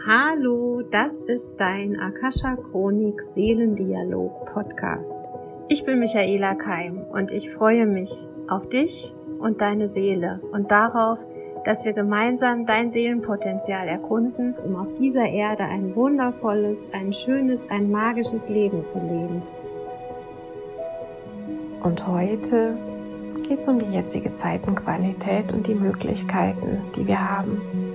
Hallo, 0.00 0.82
das 0.82 1.20
ist 1.20 1.60
dein 1.60 2.00
Akasha 2.00 2.56
Chronik 2.56 3.22
Seelendialog 3.22 4.46
Podcast. 4.46 5.30
Ich 5.68 5.84
bin 5.84 6.00
Michaela 6.00 6.56
Keim 6.56 7.04
und 7.12 7.30
ich 7.30 7.50
freue 7.50 7.86
mich 7.86 8.26
auf 8.48 8.68
dich 8.68 9.14
und 9.38 9.60
deine 9.60 9.86
Seele 9.86 10.40
und 10.50 10.72
darauf, 10.72 11.24
dass 11.64 11.84
wir 11.84 11.92
gemeinsam 11.92 12.66
dein 12.66 12.90
Seelenpotenzial 12.90 13.86
erkunden, 13.86 14.56
um 14.64 14.74
auf 14.74 14.92
dieser 14.94 15.28
Erde 15.28 15.64
ein 15.64 15.94
wundervolles, 15.94 16.88
ein 16.92 17.12
schönes, 17.12 17.70
ein 17.70 17.88
magisches 17.88 18.48
Leben 18.48 18.84
zu 18.84 18.98
leben. 18.98 19.42
Und 21.80 22.08
heute 22.08 22.76
geht 23.46 23.58
es 23.58 23.68
um 23.68 23.78
die 23.78 23.94
jetzige 23.94 24.32
Zeitenqualität 24.32 25.52
und 25.52 25.68
die 25.68 25.76
Möglichkeiten, 25.76 26.80
die 26.96 27.06
wir 27.06 27.30
haben. 27.30 27.91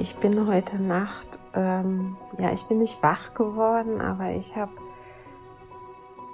Ich 0.00 0.16
bin 0.16 0.46
heute 0.46 0.80
Nacht, 0.80 1.38
ähm, 1.52 2.16
ja, 2.38 2.54
ich 2.54 2.64
bin 2.64 2.78
nicht 2.78 3.02
wach 3.02 3.34
geworden, 3.34 4.00
aber 4.00 4.30
ich 4.30 4.56
habe 4.56 4.72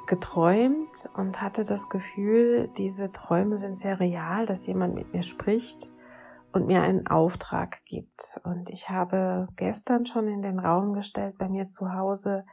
geträumt 0.06 1.11
und 1.17 1.42
hatte 1.42 1.64
das 1.64 1.89
Gefühl, 1.89 2.70
diese 2.78 3.11
Träume 3.11 3.58
sind 3.58 3.77
sehr 3.77 3.98
real, 3.98 4.47
dass 4.47 4.69
jemand 4.69 4.95
mit 4.95 5.12
mir 5.12 5.25
spricht 5.25 5.91
und 6.53 6.69
mir 6.69 6.83
einen 6.83 7.08
Auftrag 7.08 7.84
gibt. 7.86 8.41
Und 8.45 8.70
ich 8.70 8.89
habe 8.89 9.48
gestern 9.56 10.06
schon 10.06 10.28
in 10.28 10.42
den 10.42 10.61
Raum 10.61 10.92
gestellt 10.92 11.36
bei 11.36 11.48
mir 11.48 11.69
zu 11.69 11.92
Hause, 11.92 12.45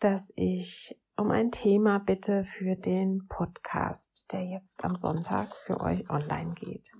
dass 0.00 0.32
ich 0.34 1.00
um 1.16 1.30
ein 1.30 1.52
Thema 1.52 2.00
bitte 2.00 2.42
für 2.42 2.74
den 2.74 3.28
Podcast, 3.28 4.32
der 4.32 4.44
jetzt 4.44 4.82
am 4.84 4.96
Sonntag 4.96 5.54
für 5.64 5.78
euch 5.80 6.10
online 6.10 6.54
geht. 6.54 6.90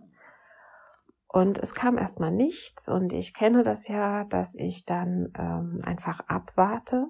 Und 1.33 1.59
es 1.59 1.75
kam 1.75 1.97
erstmal 1.97 2.33
nichts 2.33 2.89
und 2.89 3.13
ich 3.13 3.35
kenne 3.35 3.63
das 3.63 3.87
ja, 3.87 4.25
dass 4.25 4.57
ich 4.57 4.85
dann 4.85 5.33
ähm, 5.39 5.79
einfach 5.85 6.19
abwarte. 6.27 7.07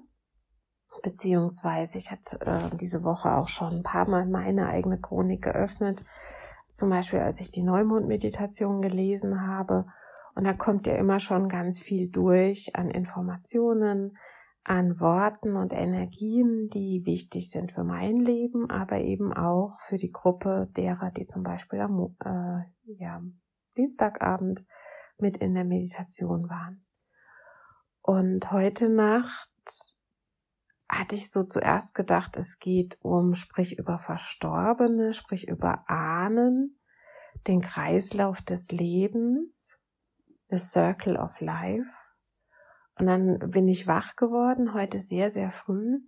Beziehungsweise 1.01 1.97
ich 1.97 2.11
hatte 2.11 2.39
äh, 2.41 2.75
diese 2.75 3.03
Woche 3.03 3.35
auch 3.35 3.47
schon 3.47 3.77
ein 3.77 3.83
paar 3.83 4.07
Mal 4.07 4.27
meine 4.27 4.67
eigene 4.67 4.99
Chronik 4.99 5.41
geöffnet. 5.41 6.03
Zum 6.71 6.91
Beispiel, 6.91 7.17
als 7.17 7.41
ich 7.41 7.49
die 7.49 7.63
Neumond-Meditation 7.63 8.83
gelesen 8.83 9.47
habe. 9.47 9.87
Und 10.35 10.43
da 10.43 10.53
kommt 10.53 10.85
ja 10.85 10.93
immer 10.93 11.19
schon 11.19 11.49
ganz 11.49 11.79
viel 11.79 12.11
durch 12.11 12.75
an 12.75 12.91
Informationen, 12.91 14.15
an 14.63 14.99
Worten 14.99 15.55
und 15.55 15.73
Energien, 15.73 16.69
die 16.69 17.01
wichtig 17.05 17.49
sind 17.49 17.71
für 17.71 17.83
mein 17.83 18.17
Leben, 18.17 18.69
aber 18.69 18.99
eben 18.99 19.33
auch 19.33 19.81
für 19.81 19.97
die 19.97 20.11
Gruppe 20.11 20.69
derer, 20.77 21.09
die 21.09 21.25
zum 21.25 21.41
Beispiel 21.41 21.79
am, 21.79 22.15
äh, 22.23 22.93
ja, 22.99 23.23
Dienstagabend 23.77 24.65
mit 25.17 25.37
in 25.37 25.53
der 25.53 25.65
Meditation 25.65 26.49
waren. 26.49 26.85
Und 28.01 28.51
heute 28.51 28.89
Nacht 28.89 29.49
hatte 30.89 31.15
ich 31.15 31.31
so 31.31 31.43
zuerst 31.43 31.93
gedacht, 31.93 32.35
es 32.35 32.59
geht 32.59 32.97
um, 33.01 33.35
sprich 33.35 33.77
über 33.77 33.97
Verstorbene, 33.97 35.13
sprich 35.13 35.47
über 35.47 35.89
Ahnen, 35.89 36.79
den 37.47 37.61
Kreislauf 37.61 38.41
des 38.41 38.71
Lebens, 38.71 39.79
the 40.49 40.57
Circle 40.57 41.15
of 41.15 41.39
Life. 41.39 41.91
Und 42.99 43.05
dann 43.05 43.39
bin 43.51 43.67
ich 43.67 43.87
wach 43.87 44.15
geworden, 44.15 44.73
heute 44.73 44.99
sehr, 44.99 45.31
sehr 45.31 45.49
früh 45.49 45.99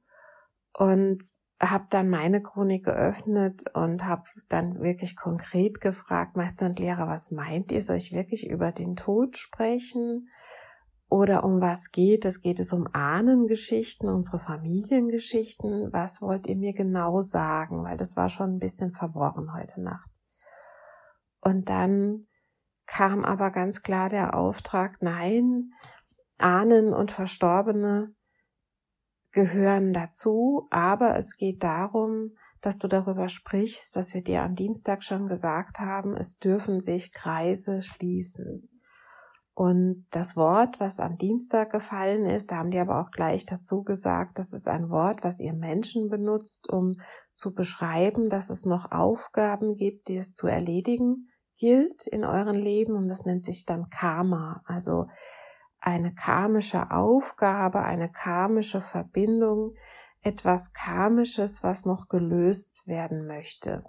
und 0.73 1.23
habe 1.72 1.85
dann 1.90 2.09
meine 2.09 2.41
Chronik 2.41 2.85
geöffnet 2.85 3.63
und 3.74 4.06
habe 4.06 4.24
dann 4.50 4.81
wirklich 4.81 5.16
konkret 5.16 5.81
gefragt, 5.81 6.35
Meister 6.35 6.66
und 6.66 6.79
Lehrer, 6.79 7.07
was 7.07 7.31
meint 7.31 7.72
ihr? 7.72 7.84
Soll 7.84 7.97
ich 7.97 8.12
wirklich 8.12 8.50
über 8.50 8.72
den 8.72 8.96
Tod 8.96 9.38
sprechen? 9.38 10.29
Oder 11.09 11.44
um 11.44 11.62
was 11.62 11.91
geht 11.91 12.25
es? 12.25 12.41
Geht 12.41 12.59
es 12.59 12.73
um 12.73 12.88
Ahnengeschichten, 12.91 14.09
unsere 14.09 14.40
Familiengeschichten? 14.40 15.94
Was 15.94 16.22
wollt 16.22 16.47
ihr 16.47 16.57
mir 16.57 16.73
genau 16.73 17.22
sagen? 17.22 17.84
Weil 17.84 17.97
das 17.97 18.16
war 18.16 18.29
schon 18.29 18.56
ein 18.56 18.59
bisschen 18.59 18.91
verworren 18.91 19.53
heute 19.53 19.81
Nacht. 19.81 20.09
Und 21.40 21.69
dann 21.69 22.28
kam 22.85 23.23
aber 23.23 23.52
ganz 23.52 23.81
klar 23.81 24.09
der 24.09 24.35
Auftrag, 24.35 24.97
nein, 25.02 25.72
Ahnen 26.40 26.94
und 26.94 27.12
Verstorbene 27.12 28.16
gehören 29.34 29.92
dazu, 29.92 30.68
aber 30.70 31.18
es 31.18 31.36
geht 31.36 31.64
darum, 31.64 32.32
dass 32.62 32.78
du 32.78 32.88
darüber 32.88 33.28
sprichst, 33.28 33.96
dass 33.96 34.14
wir 34.14 34.24
dir 34.24 34.44
am 34.44 34.56
Dienstag 34.56 35.04
schon 35.04 35.28
gesagt 35.28 35.80
haben, 35.80 36.16
es 36.16 36.38
dürfen 36.38 36.80
sich 36.80 37.12
Kreise 37.12 37.82
schließen. 37.82 38.70
Und 39.56 40.08
das 40.10 40.36
Wort, 40.36 40.80
was 40.80 41.00
am 41.00 41.18
Dienstag 41.18 41.72
gefallen 41.72 42.26
ist, 42.26 42.52
da 42.52 42.58
haben 42.58 42.72
die 42.72 42.80
aber 42.80 43.02
auch 43.02 43.12
gleich 43.12 43.46
dazu 43.46 43.84
gesagt, 43.84 44.40
das 44.40 44.54
ist 44.54 44.68
ein 44.68 44.90
Wort, 44.90 45.24
was 45.24 45.40
ihr 45.40 45.54
Menschen 45.54 46.10
benutzt, 46.10 46.72
um 46.72 46.94
zu 47.36 47.54
beschreiben, 47.54 48.30
dass 48.30 48.50
es 48.50 48.66
noch 48.66 48.92
Aufgaben 48.92 49.76
gibt, 49.76 50.08
die 50.08 50.18
es 50.18 50.34
zu 50.34 50.48
erledigen 50.48 51.28
gilt 51.58 52.08
in 52.08 52.26
euren 52.26 52.56
Leben 52.56 52.96
und 52.96 53.08
das 53.08 53.26
nennt 53.26 53.44
sich 53.44 53.66
dann 53.66 53.90
Karma. 53.90 54.64
Also 54.66 55.06
eine 55.84 56.14
karmische 56.14 56.92
Aufgabe, 56.92 57.84
eine 57.84 58.10
karmische 58.10 58.80
Verbindung, 58.80 59.76
etwas 60.22 60.72
karmisches, 60.72 61.62
was 61.62 61.86
noch 61.86 62.08
gelöst 62.08 62.88
werden 62.88 63.28
möchte. 63.28 63.84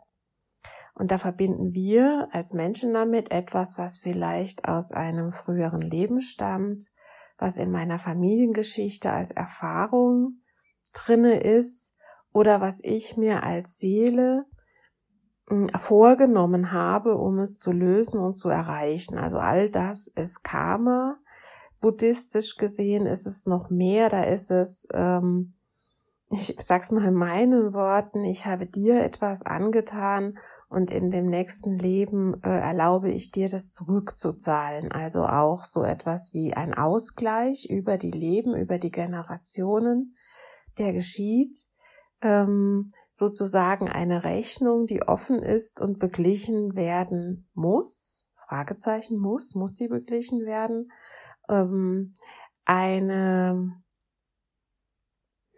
Und 0.94 1.12
da 1.12 1.18
verbinden 1.18 1.72
wir 1.72 2.28
als 2.32 2.52
Menschen 2.52 2.92
damit 2.94 3.30
etwas, 3.30 3.78
was 3.78 3.98
vielleicht 3.98 4.68
aus 4.68 4.90
einem 4.90 5.30
früheren 5.30 5.80
Leben 5.80 6.20
stammt, 6.20 6.90
was 7.38 7.58
in 7.58 7.70
meiner 7.70 8.00
Familiengeschichte 8.00 9.12
als 9.12 9.30
Erfahrung 9.30 10.42
drinne 10.92 11.38
ist 11.40 11.94
oder 12.32 12.60
was 12.60 12.80
ich 12.82 13.16
mir 13.16 13.44
als 13.44 13.78
Seele 13.78 14.46
hm, 15.48 15.68
vorgenommen 15.68 16.72
habe, 16.72 17.16
um 17.16 17.38
es 17.38 17.58
zu 17.58 17.70
lösen 17.70 18.18
und 18.18 18.34
zu 18.34 18.48
erreichen. 18.48 19.16
Also 19.16 19.38
all 19.38 19.70
das 19.70 20.08
ist 20.08 20.42
Karma 20.42 21.18
buddhistisch 21.84 22.56
gesehen 22.56 23.04
ist 23.04 23.26
es 23.26 23.44
noch 23.44 23.68
mehr, 23.68 24.08
da 24.08 24.22
ist 24.22 24.50
es, 24.50 24.88
ähm, 24.94 25.52
ich 26.30 26.56
sag's 26.58 26.90
mal 26.90 27.04
in 27.04 27.12
meinen 27.12 27.74
Worten, 27.74 28.24
ich 28.24 28.46
habe 28.46 28.64
dir 28.64 29.02
etwas 29.02 29.42
angetan 29.42 30.38
und 30.70 30.90
in 30.90 31.10
dem 31.10 31.26
nächsten 31.26 31.78
Leben 31.78 32.40
äh, 32.42 32.48
erlaube 32.48 33.10
ich 33.10 33.32
dir 33.32 33.50
das 33.50 33.68
zurückzuzahlen. 33.68 34.92
Also 34.92 35.26
auch 35.26 35.66
so 35.66 35.84
etwas 35.84 36.32
wie 36.32 36.54
ein 36.54 36.72
Ausgleich 36.72 37.68
über 37.68 37.98
die 37.98 38.12
Leben, 38.12 38.56
über 38.56 38.78
die 38.78 38.90
Generationen, 38.90 40.16
der 40.78 40.94
geschieht. 40.94 41.68
Ähm, 42.22 42.88
sozusagen 43.12 43.90
eine 43.90 44.24
Rechnung, 44.24 44.86
die 44.86 45.02
offen 45.02 45.40
ist 45.40 45.82
und 45.82 45.98
beglichen 45.98 46.76
werden 46.76 47.46
muss. 47.52 48.30
Fragezeichen 48.36 49.18
muss, 49.18 49.54
muss 49.54 49.74
die 49.74 49.88
beglichen 49.88 50.46
werden 50.46 50.88
ähm, 51.48 52.14
eine, 52.64 53.82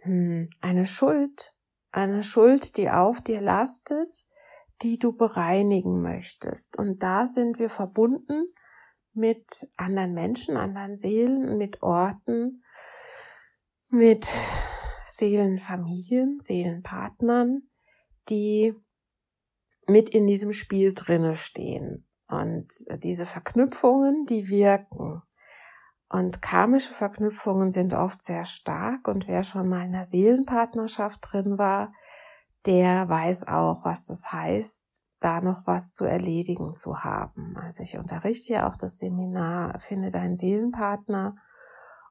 hm, 0.03 0.51
eine 0.61 0.87
Schuld, 0.87 1.55
eine 1.93 2.23
Schuld, 2.23 2.77
die 2.77 2.91
auf 2.91 3.21
dir 3.21 3.41
lastet, 3.41 4.25
die 4.83 4.99
du 4.99 5.13
bereinigen 5.13 6.03
möchtest. 6.03 6.79
Und 6.79 7.03
da 7.03 7.27
sind 7.27 7.59
wir 7.59 7.71
verbunden 7.71 8.45
mit 9.13 9.69
anderen 9.77 10.13
Menschen, 10.13 10.57
anderen 10.57 10.97
Seelen, 10.97 11.57
mit 11.57 11.83
Orten, 11.83 12.63
mit 13.89 14.27
Seelenfamilien, 15.09 16.39
Seelenpartnern, 16.39 17.63
die 18.29 18.75
mit 19.89 20.11
in 20.11 20.27
diesem 20.27 20.53
Spiel 20.53 20.93
drinne 20.95 21.37
stehen. 21.37 22.07
Und 22.29 22.69
diese 23.03 23.25
Verknüpfungen, 23.25 24.27
die 24.27 24.49
wirken. 24.49 25.23
Und 26.09 26.41
karmische 26.41 26.95
Verknüpfungen 26.95 27.71
sind 27.71 27.93
oft 27.93 28.23
sehr 28.23 28.45
stark 28.45 29.09
und 29.09 29.27
wer 29.27 29.43
schon 29.43 29.69
mal 29.69 29.83
in 29.83 29.95
einer 29.95 30.05
Seelenpartnerschaft 30.05 31.21
drin 31.23 31.59
war, 31.59 31.93
der 32.65 33.09
weiß 33.09 33.49
auch, 33.49 33.85
was 33.85 34.07
das 34.07 34.33
heißt, 34.33 35.07
da 35.21 35.41
noch 35.41 35.67
was 35.67 35.95
zu 35.95 36.05
erledigen 36.05 36.75
zu 36.75 36.99
haben. 37.03 37.57
Also 37.57 37.83
ich 37.83 37.99
unterrichte 37.99 38.53
ja 38.53 38.69
auch 38.69 38.77
das 38.77 38.99
Seminar 38.99 39.79
Finde 39.81 40.11
deinen 40.11 40.37
Seelenpartner 40.37 41.37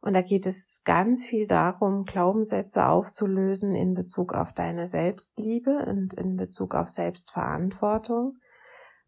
Und 0.02 0.14
da 0.14 0.22
geht 0.22 0.46
es 0.46 0.82
ganz 0.84 1.24
viel 1.24 1.48
darum, 1.48 2.04
Glaubenssätze 2.04 2.88
aufzulösen 2.88 3.76
in 3.76 3.94
Bezug 3.94 4.34
auf 4.34 4.54
deine 4.54 4.88
Selbstliebe 4.88 5.86
und 5.88 6.14
in 6.14 6.36
Bezug 6.36 6.76
auf 6.76 6.90
Selbstverantwortung. 6.90 8.38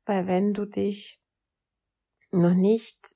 Weil 0.06 0.28
wenn 0.28 0.54
du 0.54 0.66
dich 0.66 1.22
noch 2.32 2.54
nicht 2.54 3.16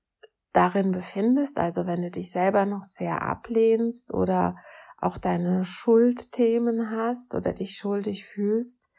darin 0.53 0.92
befindest, 0.92 1.59
also 1.59 1.86
wenn 1.86 2.01
du 2.01 2.12
dich 2.12 2.31
selber 2.31 2.65
noch 2.65 2.83
sehr 2.83 3.21
ablehnst 3.21 4.13
oder 4.13 4.56
auch 4.98 5.18
deine 5.18 5.63
Schuldthemen 5.63 6.92
hast 6.92 7.36
oder 7.36 7.53
dich 7.53 7.77
schuldig 7.77 8.25
fühlst, 8.25 8.89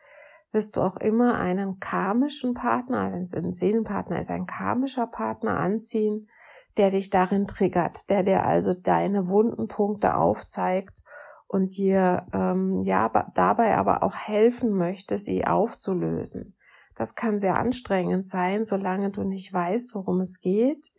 wirst 0.51 0.77
du 0.77 0.81
auch 0.81 0.97
immer 0.97 1.39
einen 1.39 1.81
karmischen 1.81 2.55
Partner, 2.55 3.13
wenn 3.13 3.25
es 3.25 3.35
ein 3.35 3.55
Seelenpartner 3.55 4.21
ist, 4.21 4.31
ein 4.31 4.47
karmischer 4.47 5.07
Partner 5.07 5.59
anziehen, 5.59 6.29
der 6.77 6.91
dich 6.91 7.11
darin 7.11 7.47
triggert, 7.47 8.11
der 8.11 8.23
dir 8.23 8.47
also 8.47 8.75
deine 8.75 9.29
wunden 9.29 9.69
Punkte 9.69 10.17
aufzeigt 10.17 11.03
und 11.47 11.77
dir 11.77 12.27
ähm, 12.33 12.83
ja 12.83 13.09
dabei 13.35 13.77
aber 13.77 14.03
auch 14.03 14.17
helfen 14.17 14.73
möchte, 14.73 15.19
sie 15.19 15.47
aufzulösen. 15.47 16.57
Das 16.95 17.15
kann 17.15 17.41
sehr 17.41 17.57
anstrengend 17.57 18.27
sein, 18.27 18.65
solange 18.65 19.11
du 19.11 19.23
nicht 19.23 19.53
weißt, 19.53 19.95
worum 19.95 20.21
es 20.21 20.41
geht. 20.41 20.93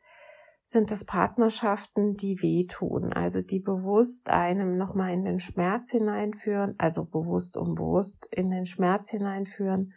Sind 0.65 0.92
es 0.92 1.06
Partnerschaften, 1.06 2.13
die 2.13 2.42
wehtun, 2.42 3.12
also 3.12 3.42
die 3.42 3.60
bewusst 3.60 4.30
einem 4.30 4.77
nochmal 4.77 5.12
in 5.12 5.25
den 5.25 5.39
Schmerz 5.39 5.92
hineinführen, 5.92 6.75
also 6.77 7.04
bewusst 7.04 7.57
unbewusst 7.57 8.27
in 8.31 8.50
den 8.50 8.65
Schmerz 8.65 9.10
hineinführen 9.10 9.94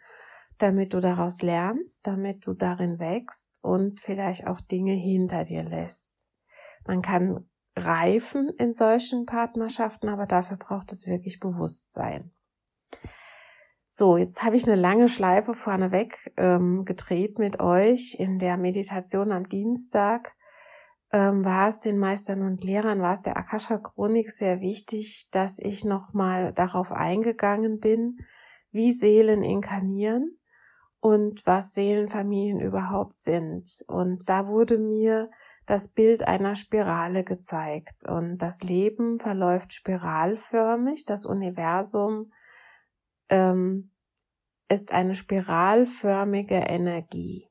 damit 0.57 0.93
du 0.93 0.99
daraus 0.99 1.41
lernst, 1.41 2.05
damit 2.07 2.45
du 2.45 2.53
darin 2.53 2.99
wächst 2.99 3.59
und 3.61 3.99
vielleicht 3.99 4.47
auch 4.47 4.59
Dinge 4.59 4.93
hinter 4.93 5.43
dir 5.43 5.63
lässt. 5.63 6.27
Man 6.85 7.01
kann 7.01 7.47
reifen 7.75 8.49
in 8.57 8.73
solchen 8.73 9.25
Partnerschaften, 9.25 10.09
aber 10.09 10.25
dafür 10.25 10.57
braucht 10.57 10.91
es 10.91 11.05
wirklich 11.05 11.39
Bewusstsein. 11.39 12.31
So, 13.87 14.17
jetzt 14.17 14.43
habe 14.43 14.55
ich 14.55 14.65
eine 14.65 14.79
lange 14.79 15.09
Schleife 15.09 15.53
vorneweg 15.53 16.31
ähm, 16.37 16.85
gedreht 16.85 17.39
mit 17.39 17.59
euch. 17.59 18.15
In 18.19 18.37
der 18.37 18.57
Meditation 18.57 19.31
am 19.31 19.49
Dienstag 19.49 20.35
ähm, 21.11 21.45
war 21.45 21.69
es 21.69 21.79
den 21.79 21.97
Meistern 21.97 22.41
und 22.41 22.63
Lehrern, 22.63 23.01
war 23.01 23.13
es 23.13 23.21
der 23.21 23.37
Akasha 23.37 23.77
Chronik 23.77 24.31
sehr 24.31 24.59
wichtig, 24.59 25.29
dass 25.31 25.59
ich 25.59 25.85
nochmal 25.85 26.53
darauf 26.53 26.91
eingegangen 26.91 27.79
bin, 27.79 28.17
wie 28.71 28.91
Seelen 28.91 29.43
inkarnieren 29.43 30.37
und 30.99 31.45
was 31.45 31.73
Seelenfamilien 31.73 32.59
überhaupt 32.59 33.19
sind. 33.19 33.67
Und 33.87 34.27
da 34.27 34.47
wurde 34.47 34.77
mir 34.77 35.29
das 35.65 35.89
Bild 35.89 36.27
einer 36.27 36.55
Spirale 36.55 37.23
gezeigt. 37.23 38.07
Und 38.07 38.39
das 38.39 38.61
Leben 38.61 39.19
verläuft 39.19 39.73
spiralförmig. 39.73 41.05
Das 41.05 41.25
Universum 41.25 42.31
ähm, 43.29 43.91
ist 44.69 44.91
eine 44.91 45.13
spiralförmige 45.13 46.55
Energie. 46.55 47.46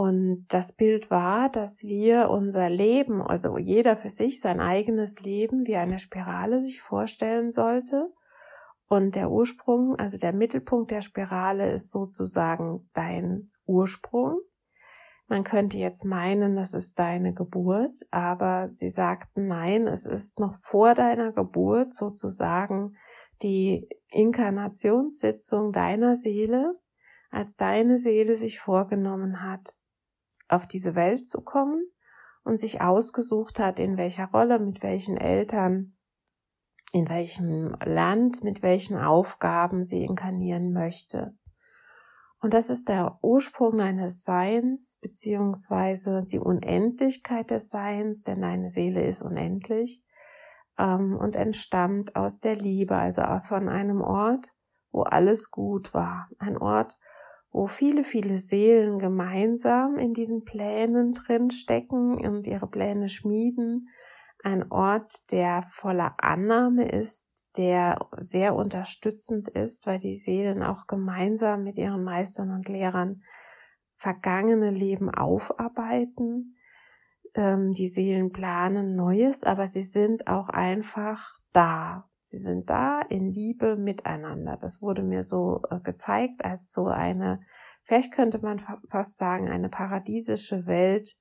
Und 0.00 0.46
das 0.48 0.72
Bild 0.72 1.10
war, 1.10 1.50
dass 1.50 1.84
wir 1.84 2.30
unser 2.30 2.70
Leben, 2.70 3.20
also 3.20 3.58
jeder 3.58 3.98
für 3.98 4.08
sich 4.08 4.40
sein 4.40 4.58
eigenes 4.58 5.20
Leben 5.20 5.66
wie 5.66 5.76
eine 5.76 5.98
Spirale 5.98 6.62
sich 6.62 6.80
vorstellen 6.80 7.50
sollte 7.50 8.10
und 8.88 9.14
der 9.14 9.30
Ursprung, 9.30 9.96
also 9.96 10.16
der 10.16 10.32
Mittelpunkt 10.32 10.90
der 10.90 11.02
Spirale 11.02 11.70
ist 11.70 11.90
sozusagen 11.90 12.88
dein 12.94 13.50
Ursprung. 13.66 14.40
Man 15.28 15.44
könnte 15.44 15.76
jetzt 15.76 16.06
meinen, 16.06 16.56
das 16.56 16.72
ist 16.72 16.98
deine 16.98 17.34
Geburt, 17.34 17.98
aber 18.10 18.70
sie 18.70 18.88
sagten 18.88 19.48
nein, 19.48 19.86
es 19.86 20.06
ist 20.06 20.40
noch 20.40 20.54
vor 20.54 20.94
deiner 20.94 21.30
Geburt 21.30 21.92
sozusagen 21.92 22.96
die 23.42 23.86
Inkarnationssitzung 24.08 25.72
deiner 25.72 26.16
Seele, 26.16 26.80
als 27.30 27.56
deine 27.56 27.98
Seele 27.98 28.36
sich 28.36 28.60
vorgenommen 28.60 29.42
hat, 29.42 29.74
auf 30.50 30.66
diese 30.66 30.94
Welt 30.94 31.26
zu 31.26 31.42
kommen 31.42 31.84
und 32.44 32.58
sich 32.58 32.80
ausgesucht 32.80 33.58
hat, 33.58 33.78
in 33.78 33.96
welcher 33.96 34.26
Rolle, 34.26 34.58
mit 34.58 34.82
welchen 34.82 35.16
Eltern, 35.16 35.96
in 36.92 37.08
welchem 37.08 37.76
Land, 37.84 38.42
mit 38.42 38.62
welchen 38.62 38.98
Aufgaben 38.98 39.84
sie 39.84 40.04
inkarnieren 40.04 40.72
möchte. 40.72 41.36
Und 42.40 42.54
das 42.54 42.70
ist 42.70 42.88
der 42.88 43.18
Ursprung 43.22 43.80
eines 43.80 44.24
Seins, 44.24 44.98
beziehungsweise 45.00 46.24
die 46.24 46.38
Unendlichkeit 46.38 47.50
des 47.50 47.68
Seins, 47.68 48.22
denn 48.22 48.40
deine 48.40 48.70
Seele 48.70 49.04
ist 49.04 49.22
unendlich 49.22 50.02
ähm, 50.78 51.16
und 51.16 51.36
entstammt 51.36 52.16
aus 52.16 52.40
der 52.40 52.56
Liebe, 52.56 52.96
also 52.96 53.22
von 53.44 53.68
einem 53.68 54.00
Ort, 54.00 54.52
wo 54.90 55.02
alles 55.02 55.50
gut 55.50 55.92
war. 55.92 56.28
Ein 56.38 56.56
Ort, 56.56 56.98
wo 57.52 57.66
viele, 57.66 58.04
viele 58.04 58.38
Seelen 58.38 58.98
gemeinsam 58.98 59.96
in 59.96 60.12
diesen 60.12 60.44
Plänen 60.44 61.12
drin 61.12 61.50
stecken 61.50 62.24
und 62.24 62.46
ihre 62.46 62.68
Pläne 62.68 63.08
schmieden, 63.08 63.88
ein 64.42 64.70
Ort, 64.70 65.30
der 65.32 65.62
voller 65.62 66.14
Annahme 66.18 66.88
ist, 66.88 67.28
der 67.56 67.98
sehr 68.18 68.54
unterstützend 68.54 69.48
ist, 69.48 69.86
weil 69.86 69.98
die 69.98 70.16
Seelen 70.16 70.62
auch 70.62 70.86
gemeinsam 70.86 71.64
mit 71.64 71.78
ihren 71.78 72.04
Meistern 72.04 72.50
und 72.50 72.68
Lehrern 72.68 73.22
vergangene 73.96 74.70
Leben 74.70 75.10
aufarbeiten. 75.10 76.56
Ähm, 77.34 77.72
die 77.72 77.88
Seelen 77.88 78.32
planen 78.32 78.96
Neues, 78.96 79.42
aber 79.44 79.66
sie 79.66 79.82
sind 79.82 80.26
auch 80.26 80.48
einfach 80.48 81.38
da. 81.52 82.09
Sie 82.30 82.38
sind 82.38 82.70
da 82.70 83.00
in 83.00 83.28
Liebe 83.28 83.76
miteinander. 83.76 84.56
Das 84.56 84.80
wurde 84.80 85.02
mir 85.02 85.24
so 85.24 85.62
äh, 85.68 85.80
gezeigt 85.80 86.44
als 86.44 86.70
so 86.70 86.86
eine, 86.86 87.40
vielleicht 87.82 88.12
könnte 88.12 88.38
man 88.38 88.60
fast 88.88 89.16
sagen, 89.16 89.48
eine 89.48 89.68
paradiesische 89.68 90.64
Welt, 90.66 91.16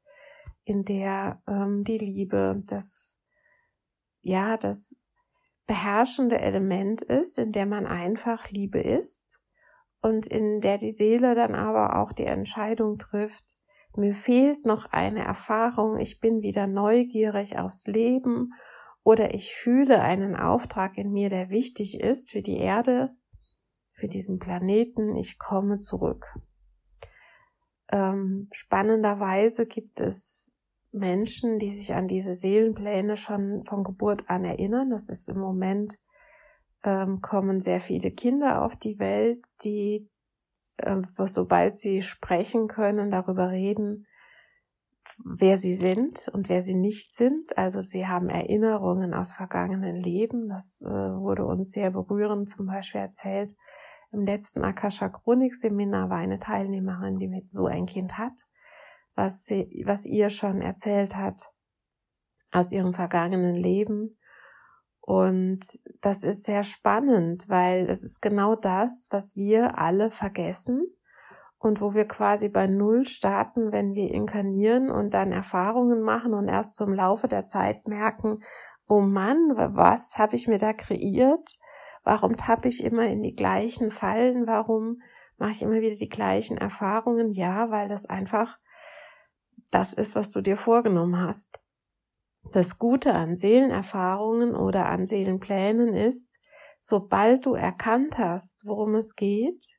in 0.66 0.84
der 0.84 1.42
ähm, 1.48 1.84
die 1.84 1.98
Liebe 1.98 2.62
das, 2.68 3.18
ja, 4.22 4.56
das 4.56 5.10
beherrschende 5.66 6.40
Element 6.40 7.02
ist, 7.02 7.40
in 7.40 7.52
der 7.52 7.66
man 7.66 7.88
einfach 7.88 8.52
Liebe 8.52 8.80
ist 8.80 9.40
und 10.02 10.28
in 10.28 10.62
der 10.62 10.78
die 10.78 10.92
Seele 10.92 11.34
dann 11.34 11.56
aber 11.56 12.00
auch 12.00 12.14
die 12.14 12.26
Entscheidung 12.26 13.00
trifft, 13.00 13.58
mir 13.98 14.14
fehlt 14.14 14.64
noch 14.64 14.86
eine 14.92 15.24
Erfahrung, 15.26 15.98
ich 15.98 16.20
bin 16.20 16.44
wieder 16.44 16.68
neugierig 16.68 17.58
aufs 17.58 17.88
Leben 17.88 18.52
oder 19.04 19.34
ich 19.34 19.54
fühle 19.54 20.02
einen 20.02 20.35
Auftrag 20.35 20.97
in 20.97 21.12
mir, 21.12 21.30
der 21.30 21.50
wichtig 21.50 22.00
ist 22.00 22.31
für 22.31 22.42
die 22.42 22.57
Erde, 22.57 23.16
für 23.94 24.07
diesen 24.07 24.40
Planeten, 24.40 25.16
ich 25.16 25.38
komme 25.38 25.80
zurück. 25.80 26.38
Ähm, 27.92 28.47
spannenderweise 28.52 29.66
gibt 29.66 30.00
es 30.00 30.56
Menschen, 30.92 31.59
die 31.59 31.71
sich 31.71 31.94
an 31.94 32.07
diese 32.07 32.35
Seelenpläne 32.35 33.18
schon 33.18 33.64
von 33.66 33.83
Geburt 33.83 34.30
an 34.30 34.44
erinnern. 34.44 34.90
Das 34.90 35.09
ist 35.09 35.30
im 35.30 35.40
Moment, 35.40 35.97
ähm, 36.83 37.21
kommen 37.21 37.59
sehr 37.59 37.81
viele 37.81 38.12
Kinder 38.12 38.64
auf 38.64 38.76
die 38.76 39.00
Welt, 39.00 39.40
die, 39.64 40.09
äh, 40.78 41.02
sobald 41.26 41.76
sie 41.76 42.02
sprechen 42.02 42.68
können, 42.68 43.09
darüber 43.09 43.50
reden, 43.50 44.06
wer 45.24 45.58
sie 45.58 45.76
sind 45.76 46.30
und 46.34 46.50
wer 46.50 46.62
sie 46.62 46.76
nicht 46.76 47.14
sind. 47.14 47.58
Also 47.58 47.82
sie 47.82 48.08
haben 48.08 48.30
Erinnerungen 48.30 49.14
aus 49.14 49.34
vergangenen 49.34 50.02
Leben. 50.02 50.50
Das 50.50 50.82
äh, 50.82 50.88
wurde 50.88 51.46
uns 51.46 51.72
sehr 51.72 51.92
berührend 51.92 52.50
zum 52.50 52.68
Beispiel 52.68 53.02
erzählt. 53.02 53.54
Im 54.12 54.26
letzten 54.26 54.64
Akasha 54.64 55.10
Chronik 55.10 55.56
Seminar 55.56 56.10
war 56.10 56.18
eine 56.18 56.40
Teilnehmerin, 56.40 57.18
die 57.18 57.28
mit 57.28 57.52
so 57.52 57.68
ein 57.68 57.86
Kind 57.86 58.18
hat 58.18 58.34
was 59.20 59.44
sie, 59.44 59.84
was 59.86 60.06
ihr 60.06 60.30
schon 60.30 60.62
erzählt 60.62 61.16
hat 61.16 61.52
aus 62.52 62.72
ihrem 62.72 62.94
vergangenen 62.94 63.56
Leben. 63.56 64.18
Und 65.02 65.60
das 66.02 66.24
ist 66.24 66.46
sehr 66.46 66.64
spannend, 66.64 67.50
weil 67.50 67.90
es 67.90 68.04
ist 68.04 68.22
genau 68.22 68.56
das, 68.56 69.08
was 69.12 69.36
wir 69.36 69.78
alle 69.78 70.10
vergessen 70.10 70.86
und 71.59 71.81
wo 71.81 71.94
wir 71.94 72.07
quasi 72.07 72.49
bei 72.49 72.68
Null 72.68 73.06
starten, 73.06 73.71
wenn 73.71 73.94
wir 73.94 74.11
inkarnieren 74.11 74.89
und 74.89 75.13
dann 75.13 75.31
Erfahrungen 75.31 76.01
machen 76.01 76.33
und 76.33 76.47
erst 76.47 76.75
zum 76.75 76.94
Laufe 76.94 77.28
der 77.28 77.47
Zeit 77.47 77.87
merken, 77.87 78.42
oh 78.87 79.01
Mann, 79.01 79.54
was 79.56 80.18
habe 80.18 80.35
ich 80.35 80.47
mir 80.47 80.57
da 80.57 80.73
kreiert? 80.73 81.59
Warum 82.04 82.37
tappe 82.37 82.69
ich 82.69 82.83
immer 82.83 83.06
in 83.07 83.21
die 83.21 83.35
gleichen 83.35 83.92
Fallen? 83.92 84.47
Warum 84.47 85.01
mache 85.37 85.51
ich 85.51 85.61
immer 85.61 85.81
wieder 85.81 85.95
die 85.95 86.09
gleichen 86.09 86.57
Erfahrungen? 86.57 87.31
Ja, 87.31 87.69
weil 87.69 87.89
das 87.89 88.06
einfach 88.06 88.57
das 89.69 89.94
ist, 89.94 90.16
was 90.16 90.31
du 90.31 90.42
dir 90.42 90.57
vorgenommen 90.57 91.19
hast. 91.19 91.59
Das 92.51 92.80
Gute 92.80 93.13
an 93.13 93.35
Seelenerfahrungen 93.35 94.56
oder 94.56 94.87
an 94.87 95.06
Seelenplänen 95.06 95.94
ist, 95.94 96.39
sobald 96.80 97.45
du 97.45 97.54
erkannt 97.54 98.18
hast, 98.18 98.66
worum 98.66 98.95
es 98.95 99.16
geht, 99.16 99.79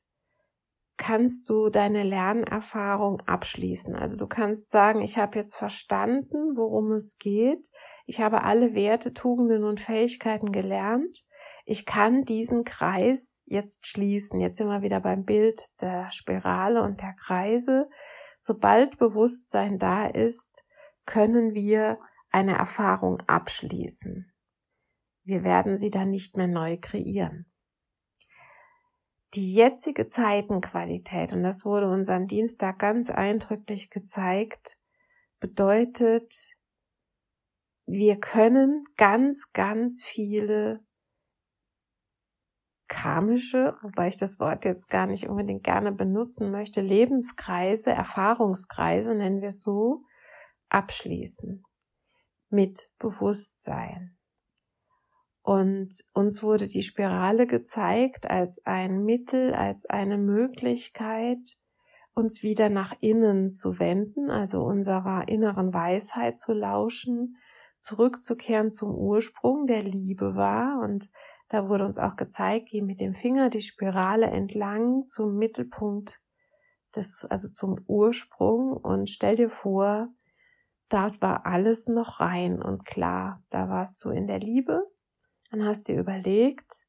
kannst 1.01 1.49
du 1.49 1.69
deine 1.69 2.03
Lernerfahrung 2.03 3.21
abschließen. 3.25 3.95
Also 3.95 4.17
du 4.17 4.27
kannst 4.27 4.69
sagen, 4.69 5.01
ich 5.01 5.17
habe 5.17 5.39
jetzt 5.39 5.55
verstanden, 5.55 6.55
worum 6.55 6.91
es 6.91 7.17
geht. 7.17 7.69
Ich 8.05 8.21
habe 8.21 8.43
alle 8.43 8.75
Werte, 8.75 9.11
Tugenden 9.11 9.63
und 9.63 9.79
Fähigkeiten 9.79 10.51
gelernt. 10.51 11.23
Ich 11.65 11.87
kann 11.87 12.23
diesen 12.23 12.65
Kreis 12.65 13.41
jetzt 13.45 13.87
schließen. 13.87 14.39
Jetzt 14.39 14.57
sind 14.57 14.67
wir 14.67 14.83
wieder 14.83 14.99
beim 14.99 15.23
Bild 15.23 15.59
der 15.81 16.11
Spirale 16.11 16.83
und 16.83 17.01
der 17.01 17.15
Kreise. 17.15 17.89
Sobald 18.39 18.99
Bewusstsein 18.99 19.79
da 19.79 20.05
ist, 20.05 20.63
können 21.07 21.55
wir 21.55 21.97
eine 22.29 22.55
Erfahrung 22.55 23.21
abschließen. 23.25 24.31
Wir 25.23 25.43
werden 25.43 25.75
sie 25.75 25.89
dann 25.89 26.11
nicht 26.11 26.37
mehr 26.37 26.47
neu 26.47 26.77
kreieren 26.79 27.50
die 29.33 29.53
jetzige 29.53 30.07
Zeitenqualität, 30.07 31.33
und 31.33 31.43
das 31.43 31.65
wurde 31.65 31.89
uns 31.89 32.09
am 32.09 32.27
Dienstag 32.27 32.79
ganz 32.79 33.09
eindrücklich 33.09 33.89
gezeigt, 33.89 34.77
bedeutet, 35.39 36.33
wir 37.85 38.19
können 38.19 38.85
ganz, 38.97 39.51
ganz 39.53 40.03
viele 40.03 40.85
karmische, 42.87 43.77
wobei 43.81 44.09
ich 44.09 44.17
das 44.17 44.39
Wort 44.39 44.65
jetzt 44.65 44.89
gar 44.89 45.07
nicht 45.07 45.29
unbedingt 45.29 45.63
gerne 45.63 45.93
benutzen 45.93 46.51
möchte, 46.51 46.81
Lebenskreise, 46.81 47.91
Erfahrungskreise, 47.91 49.15
nennen 49.15 49.41
wir 49.41 49.49
es 49.49 49.61
so, 49.61 50.03
abschließen 50.69 51.63
mit 52.49 52.91
Bewusstsein. 52.99 54.17
Und 55.43 55.89
uns 56.13 56.43
wurde 56.43 56.67
die 56.67 56.83
Spirale 56.83 57.47
gezeigt 57.47 58.29
als 58.29 58.61
ein 58.65 59.03
Mittel, 59.03 59.53
als 59.53 59.85
eine 59.85 60.17
Möglichkeit, 60.17 61.57
uns 62.13 62.43
wieder 62.43 62.69
nach 62.69 62.93
innen 62.99 63.53
zu 63.53 63.79
wenden, 63.79 64.29
also 64.29 64.61
unserer 64.61 65.27
inneren 65.27 65.73
Weisheit 65.73 66.37
zu 66.37 66.53
lauschen, 66.53 67.37
zurückzukehren 67.79 68.69
zum 68.69 68.93
Ursprung, 68.93 69.65
der 69.65 69.81
Liebe 69.81 70.35
war. 70.35 70.81
Und 70.83 71.09
da 71.49 71.67
wurde 71.67 71.85
uns 71.85 71.97
auch 71.97 72.15
gezeigt, 72.15 72.69
geh 72.69 72.81
mit 72.81 72.99
dem 72.99 73.13
Finger 73.13 73.49
die 73.49 73.61
Spirale 73.61 74.27
entlang 74.27 75.07
zum 75.07 75.37
Mittelpunkt 75.37 76.21
des, 76.95 77.25
also 77.29 77.47
zum 77.49 77.77
Ursprung 77.87 78.71
und 78.71 79.09
stell 79.09 79.35
dir 79.35 79.49
vor, 79.49 80.09
dort 80.89 81.21
war 81.21 81.45
alles 81.45 81.87
noch 81.87 82.19
rein 82.19 82.61
und 82.61 82.85
klar. 82.85 83.43
Da 83.49 83.69
warst 83.69 84.03
du 84.03 84.09
in 84.09 84.27
der 84.27 84.39
Liebe, 84.39 84.90
und 85.51 85.65
hast 85.65 85.87
dir 85.87 85.99
überlegt, 85.99 86.87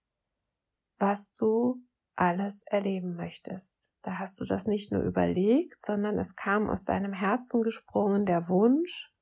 was 0.99 1.33
du 1.33 1.83
alles 2.15 2.63
erleben 2.67 3.17
möchtest. 3.17 3.95
Da 4.03 4.19
hast 4.19 4.41
du 4.41 4.45
das 4.45 4.67
nicht 4.67 4.93
nur 4.93 5.03
überlegt, 5.03 5.83
sondern 5.83 6.19
es 6.19 6.37
kam 6.37 6.69
aus 6.69 6.85
deinem 6.85 7.13
Herzen 7.13 7.63
gesprungen 7.63 8.27
der 8.27 8.49
Wunsch, 8.49 9.13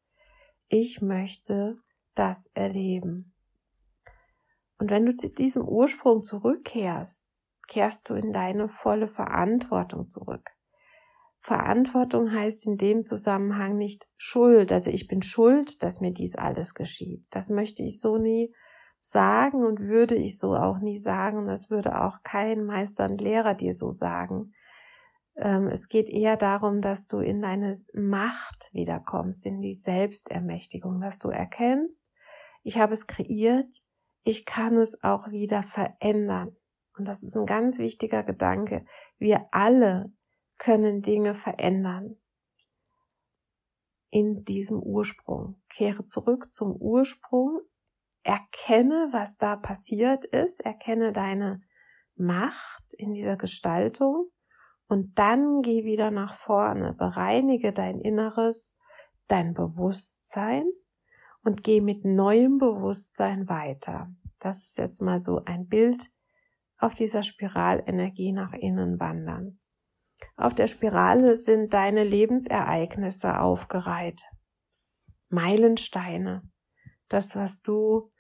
ich 0.69 1.01
möchte 1.01 1.77
das 2.15 2.47
erleben. 2.55 3.35
Und 4.79 4.91
wenn 4.91 5.05
du 5.05 5.15
zu 5.17 5.29
diesem 5.29 5.67
Ursprung 5.67 6.23
zurückkehrst, 6.23 7.27
kehrst 7.69 8.09
du 8.09 8.15
in 8.15 8.33
deine 8.33 8.69
volle 8.69 9.09
Verantwortung 9.09 10.09
zurück. 10.09 10.51
Verantwortung 11.39 12.33
heißt 12.33 12.67
in 12.67 12.77
dem 12.77 13.03
Zusammenhang 13.03 13.77
nicht 13.77 14.09
Schuld, 14.17 14.73
also 14.73 14.91
ich 14.91 15.09
bin 15.09 15.23
schuld, 15.23 15.83
dass 15.83 16.01
mir 16.01 16.13
dies 16.13 16.37
alles 16.37 16.75
geschieht. 16.75 17.27
Das 17.31 17.49
möchte 17.49 17.83
ich 17.83 18.01
so 18.01 18.19
nie 18.19 18.55
sagen 19.01 19.65
und 19.65 19.81
würde 19.81 20.15
ich 20.15 20.39
so 20.39 20.55
auch 20.55 20.79
nie 20.79 20.99
sagen. 20.99 21.47
Das 21.47 21.71
würde 21.71 22.01
auch 22.01 22.23
kein 22.23 22.65
Meister 22.65 23.11
und 23.11 23.21
Lehrer 23.21 23.55
dir 23.55 23.75
so 23.75 23.91
sagen. 23.91 24.53
Ähm, 25.37 25.69
es 25.69 25.89
geht 25.89 26.09
eher 26.09 26.37
darum, 26.37 26.81
dass 26.83 27.07
du 27.07 27.19
in 27.19 27.41
deine 27.41 27.77
Macht 27.95 28.71
wiederkommst, 28.73 29.47
in 29.47 29.61
die 29.61 29.75
Selbstermächtigung, 29.75 31.01
dass 31.01 31.19
du 31.19 31.31
erkennst, 31.31 32.11
ich 32.63 32.79
habe 32.79 32.93
es 32.93 33.07
kreiert, 33.07 33.75
ich 34.23 34.45
kann 34.45 34.77
es 34.77 35.03
auch 35.03 35.31
wieder 35.31 35.63
verändern. 35.63 36.55
Und 36.97 37.09
das 37.09 37.23
ist 37.23 37.35
ein 37.37 37.47
ganz 37.47 37.79
wichtiger 37.79 38.23
Gedanke. 38.23 38.85
Wir 39.19 39.47
alle 39.51 40.13
können 40.59 41.01
Dinge 41.01 41.33
verändern 41.33 42.17
in 44.11 44.45
diesem 44.45 44.79
Ursprung. 44.83 45.63
Kehre 45.71 46.05
zurück 46.05 46.53
zum 46.53 46.77
Ursprung, 46.77 47.61
erkenne, 48.23 49.09
was 49.13 49.37
da 49.37 49.57
passiert 49.57 50.25
ist, 50.25 50.61
erkenne 50.61 51.13
deine 51.13 51.63
Macht 52.17 52.93
in 52.99 53.15
dieser 53.15 53.37
Gestaltung 53.37 54.31
und 54.89 55.19
dann 55.19 55.63
geh 55.63 55.85
wieder 55.85 56.11
nach 56.11 56.35
vorne, 56.35 56.93
bereinige 56.95 57.73
dein 57.73 58.01
Inneres, 58.01 58.77
dein 59.27 59.55
Bewusstsein 59.55 60.65
und 61.43 61.63
geh 61.63 61.81
mit 61.81 62.05
neuem 62.05 62.59
Bewusstsein 62.59 63.49
weiter. 63.49 64.13
Das 64.41 64.63
ist 64.63 64.79
jetzt 64.79 65.01
mal 65.01 65.21
so 65.21 65.43
ein 65.45 65.67
Bild 65.69 66.11
auf 66.79 66.95
dieser 66.95 67.23
Spiralenergie 67.23 68.33
nach 68.33 68.53
innen 68.53 68.99
wandern. 69.01 69.61
Auf 70.37 70.55
der 70.55 70.67
Spirale 70.67 71.37
sind 71.37 71.73
deine 71.73 72.05
Lebensereignisse 72.05 73.39
aufgereiht. 73.39 74.23
Meilensteine 75.29 76.43
das, 77.13 77.37
was 77.37 77.63
du, 77.63 78.11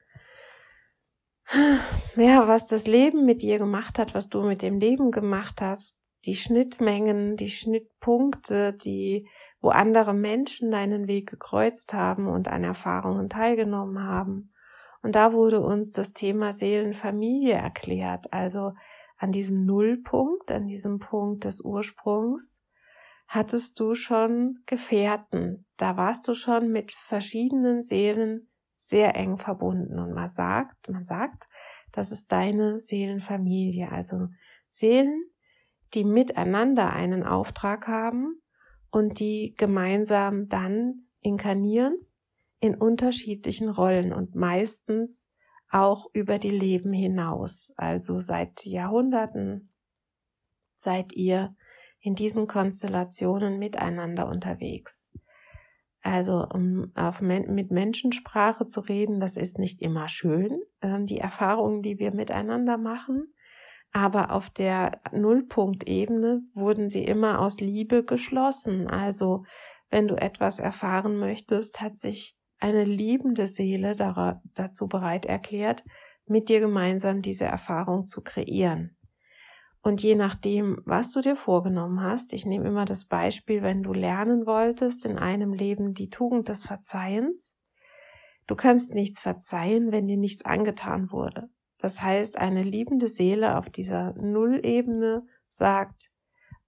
ja, 2.16 2.46
was 2.46 2.66
das 2.66 2.86
Leben 2.86 3.24
mit 3.24 3.42
dir 3.42 3.58
gemacht 3.58 3.98
hat, 3.98 4.14
was 4.14 4.28
du 4.28 4.42
mit 4.42 4.62
dem 4.62 4.78
Leben 4.78 5.10
gemacht 5.10 5.60
hast, 5.60 5.96
die 6.26 6.36
Schnittmengen, 6.36 7.36
die 7.36 7.50
Schnittpunkte, 7.50 8.74
die, 8.74 9.26
wo 9.60 9.70
andere 9.70 10.12
Menschen 10.12 10.70
deinen 10.70 11.08
Weg 11.08 11.30
gekreuzt 11.30 11.94
haben 11.94 12.28
und 12.28 12.48
an 12.48 12.62
Erfahrungen 12.62 13.28
teilgenommen 13.28 14.02
haben. 14.02 14.52
Und 15.02 15.16
da 15.16 15.32
wurde 15.32 15.60
uns 15.60 15.92
das 15.92 16.12
Thema 16.12 16.52
Seelenfamilie 16.52 17.54
erklärt, 17.54 18.32
also 18.32 18.72
an 19.16 19.32
diesem 19.32 19.64
Nullpunkt, 19.64 20.50
an 20.50 20.66
diesem 20.66 20.98
Punkt 20.98 21.44
des 21.44 21.62
Ursprungs, 21.62 22.62
hattest 23.28 23.78
du 23.80 23.94
schon 23.94 24.62
Gefährten. 24.66 25.66
Da 25.76 25.96
warst 25.96 26.26
du 26.28 26.34
schon 26.34 26.70
mit 26.70 26.92
verschiedenen 26.92 27.82
Seelen 27.82 28.49
sehr 28.80 29.14
eng 29.14 29.36
verbunden 29.36 29.98
und 29.98 30.14
man 30.14 30.30
sagt, 30.30 30.88
man 30.88 31.04
sagt, 31.04 31.48
das 31.92 32.12
ist 32.12 32.32
deine 32.32 32.80
Seelenfamilie, 32.80 33.92
also 33.92 34.28
Seelen, 34.68 35.22
die 35.92 36.02
miteinander 36.02 36.90
einen 36.90 37.22
Auftrag 37.22 37.86
haben 37.86 38.40
und 38.90 39.20
die 39.20 39.54
gemeinsam 39.58 40.48
dann 40.48 41.08
inkarnieren 41.20 41.98
in 42.58 42.74
unterschiedlichen 42.74 43.68
Rollen 43.68 44.14
und 44.14 44.34
meistens 44.34 45.28
auch 45.68 46.08
über 46.14 46.38
die 46.38 46.50
Leben 46.50 46.94
hinaus. 46.94 47.74
Also 47.76 48.18
seit 48.18 48.64
Jahrhunderten 48.64 49.74
seid 50.74 51.12
ihr 51.12 51.54
in 52.00 52.14
diesen 52.14 52.46
Konstellationen 52.46 53.58
miteinander 53.58 54.26
unterwegs. 54.26 55.10
Also 56.02 56.46
um 56.52 56.92
auf, 56.94 57.20
mit 57.20 57.70
Menschensprache 57.70 58.66
zu 58.66 58.80
reden, 58.80 59.20
das 59.20 59.36
ist 59.36 59.58
nicht 59.58 59.82
immer 59.82 60.08
schön, 60.08 60.62
äh, 60.80 61.04
die 61.04 61.18
Erfahrungen, 61.18 61.82
die 61.82 61.98
wir 61.98 62.14
miteinander 62.14 62.78
machen. 62.78 63.34
Aber 63.92 64.30
auf 64.30 64.50
der 64.50 65.00
Nullpunktebene 65.12 66.40
wurden 66.54 66.88
sie 66.88 67.04
immer 67.04 67.40
aus 67.40 67.60
Liebe 67.60 68.04
geschlossen. 68.04 68.86
Also 68.88 69.44
wenn 69.90 70.06
du 70.06 70.14
etwas 70.14 70.58
erfahren 70.58 71.16
möchtest, 71.18 71.80
hat 71.80 71.96
sich 71.96 72.36
eine 72.60 72.84
liebende 72.84 73.48
Seele 73.48 73.96
dazu 74.54 74.86
bereit 74.86 75.26
erklärt, 75.26 75.82
mit 76.26 76.48
dir 76.48 76.60
gemeinsam 76.60 77.22
diese 77.22 77.46
Erfahrung 77.46 78.06
zu 78.06 78.22
kreieren. 78.22 78.96
Und 79.82 80.02
je 80.02 80.14
nachdem, 80.14 80.82
was 80.84 81.10
du 81.12 81.22
dir 81.22 81.36
vorgenommen 81.36 82.02
hast, 82.02 82.34
ich 82.34 82.44
nehme 82.44 82.68
immer 82.68 82.84
das 82.84 83.06
Beispiel, 83.06 83.62
wenn 83.62 83.82
du 83.82 83.92
lernen 83.92 84.44
wolltest 84.46 85.06
in 85.06 85.18
einem 85.18 85.54
Leben 85.54 85.94
die 85.94 86.10
Tugend 86.10 86.48
des 86.48 86.66
Verzeihens, 86.66 87.56
du 88.46 88.56
kannst 88.56 88.92
nichts 88.92 89.20
verzeihen, 89.20 89.90
wenn 89.90 90.06
dir 90.06 90.18
nichts 90.18 90.44
angetan 90.44 91.10
wurde. 91.10 91.48
Das 91.78 92.02
heißt, 92.02 92.36
eine 92.36 92.62
liebende 92.62 93.08
Seele 93.08 93.56
auf 93.56 93.70
dieser 93.70 94.12
Nullebene 94.12 95.22
sagt, 95.48 96.10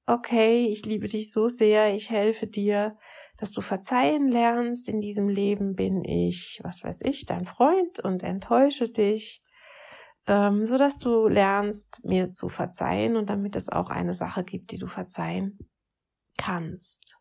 okay, 0.06 0.66
ich 0.66 0.86
liebe 0.86 1.06
dich 1.06 1.30
so 1.30 1.48
sehr, 1.48 1.94
ich 1.94 2.10
helfe 2.10 2.46
dir, 2.46 2.96
dass 3.36 3.52
du 3.52 3.60
verzeihen 3.60 4.28
lernst. 4.28 4.88
In 4.88 5.00
diesem 5.00 5.28
Leben 5.28 5.74
bin 5.74 6.02
ich, 6.02 6.60
was 6.62 6.82
weiß 6.82 7.02
ich, 7.02 7.26
dein 7.26 7.44
Freund 7.44 8.00
und 8.00 8.22
enttäusche 8.22 8.88
dich 8.88 9.41
ähm, 10.26 10.66
so 10.66 10.78
dass 10.78 10.98
du 10.98 11.28
lernst, 11.28 12.04
mir 12.04 12.32
zu 12.32 12.48
verzeihen 12.48 13.16
und 13.16 13.30
damit 13.30 13.56
es 13.56 13.68
auch 13.68 13.90
eine 13.90 14.14
Sache 14.14 14.44
gibt, 14.44 14.70
die 14.70 14.78
du 14.78 14.86
verzeihen 14.86 15.58
kannst. 16.38 17.16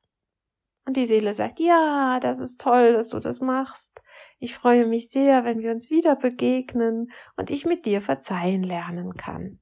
Und 0.86 0.98
die 0.98 1.06
Seele 1.06 1.34
sagt, 1.34 1.60
ja, 1.60 2.20
das 2.22 2.40
ist 2.40 2.60
toll, 2.60 2.94
dass 2.94 3.10
du 3.10 3.20
das 3.20 3.40
machst. 3.40 4.02
Ich 4.40 4.56
freue 4.56 4.88
mich 4.88 5.10
sehr, 5.10 5.46
wenn 5.46 5.60
wir 5.60 5.72
uns 5.72 5.92
wieder 5.92 6.16
begegnen 6.16 7.12
und 7.36 7.50
ich 7.52 7.66
mit 7.66 7.86
dir 7.86 8.02
verzeihen 8.02 8.64
lernen 8.64 9.14
kann. 9.14 9.60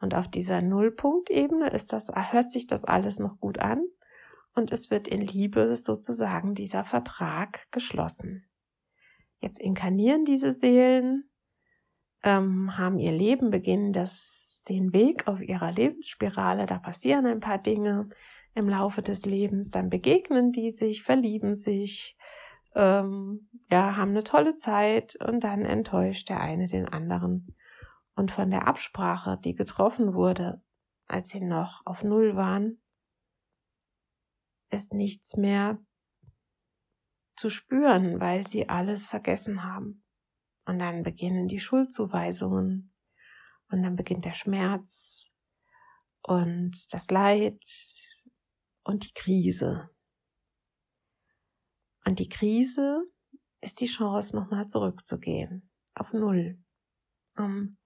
Und 0.00 0.14
auf 0.14 0.28
dieser 0.28 0.62
Nullpunktebene 0.62 1.70
ist 1.70 1.92
das, 1.92 2.08
hört 2.12 2.50
sich 2.50 2.66
das 2.66 2.84
alles 2.84 3.18
noch 3.18 3.38
gut 3.38 3.58
an 3.58 3.84
und 4.54 4.72
es 4.72 4.90
wird 4.90 5.08
in 5.08 5.20
Liebe 5.20 5.76
sozusagen 5.76 6.54
dieser 6.54 6.84
Vertrag 6.84 7.70
geschlossen. 7.70 8.48
Jetzt 9.40 9.60
inkarnieren 9.60 10.24
diese 10.24 10.52
Seelen, 10.52 11.30
ähm, 12.22 12.76
haben 12.76 12.98
ihr 12.98 13.12
Leben, 13.12 13.50
beginnen 13.50 13.92
das, 13.92 14.62
den 14.68 14.92
Weg 14.92 15.28
auf 15.28 15.40
ihrer 15.40 15.72
Lebensspirale, 15.72 16.66
da 16.66 16.78
passieren 16.78 17.26
ein 17.26 17.40
paar 17.40 17.58
Dinge 17.58 18.08
im 18.54 18.68
Laufe 18.68 19.02
des 19.02 19.24
Lebens, 19.24 19.70
dann 19.70 19.90
begegnen 19.90 20.50
die 20.50 20.70
sich, 20.70 21.02
verlieben 21.02 21.54
sich, 21.54 22.16
ähm, 22.74 23.48
ja, 23.70 23.96
haben 23.96 24.10
eine 24.10 24.24
tolle 24.24 24.56
Zeit 24.56 25.16
und 25.16 25.44
dann 25.44 25.64
enttäuscht 25.64 26.28
der 26.28 26.40
eine 26.40 26.66
den 26.66 26.88
anderen. 26.88 27.54
Und 28.14 28.30
von 28.30 28.50
der 28.50 28.66
Absprache, 28.66 29.38
die 29.44 29.54
getroffen 29.54 30.14
wurde, 30.14 30.62
als 31.06 31.28
sie 31.28 31.40
noch 31.40 31.82
auf 31.84 32.02
Null 32.02 32.34
waren, 32.34 32.80
ist 34.70 34.92
nichts 34.92 35.36
mehr 35.36 35.78
zu 37.36 37.50
spüren, 37.50 38.20
weil 38.20 38.46
sie 38.46 38.68
alles 38.68 39.06
vergessen 39.06 39.64
haben. 39.64 40.02
Und 40.66 40.78
dann 40.80 41.02
beginnen 41.02 41.48
die 41.48 41.60
Schuldzuweisungen 41.60 42.92
und 43.68 43.82
dann 43.82 43.96
beginnt 43.96 44.24
der 44.24 44.34
Schmerz 44.34 45.24
und 46.22 46.92
das 46.92 47.08
Leid 47.10 47.62
und 48.82 49.04
die 49.04 49.12
Krise. 49.12 49.90
Und 52.04 52.18
die 52.18 52.28
Krise 52.28 53.02
ist 53.60 53.80
die 53.80 53.86
Chance, 53.86 54.36
nochmal 54.36 54.66
zurückzugehen 54.66 55.70
auf 55.94 56.12
Null, 56.12 56.58
um 57.36 57.76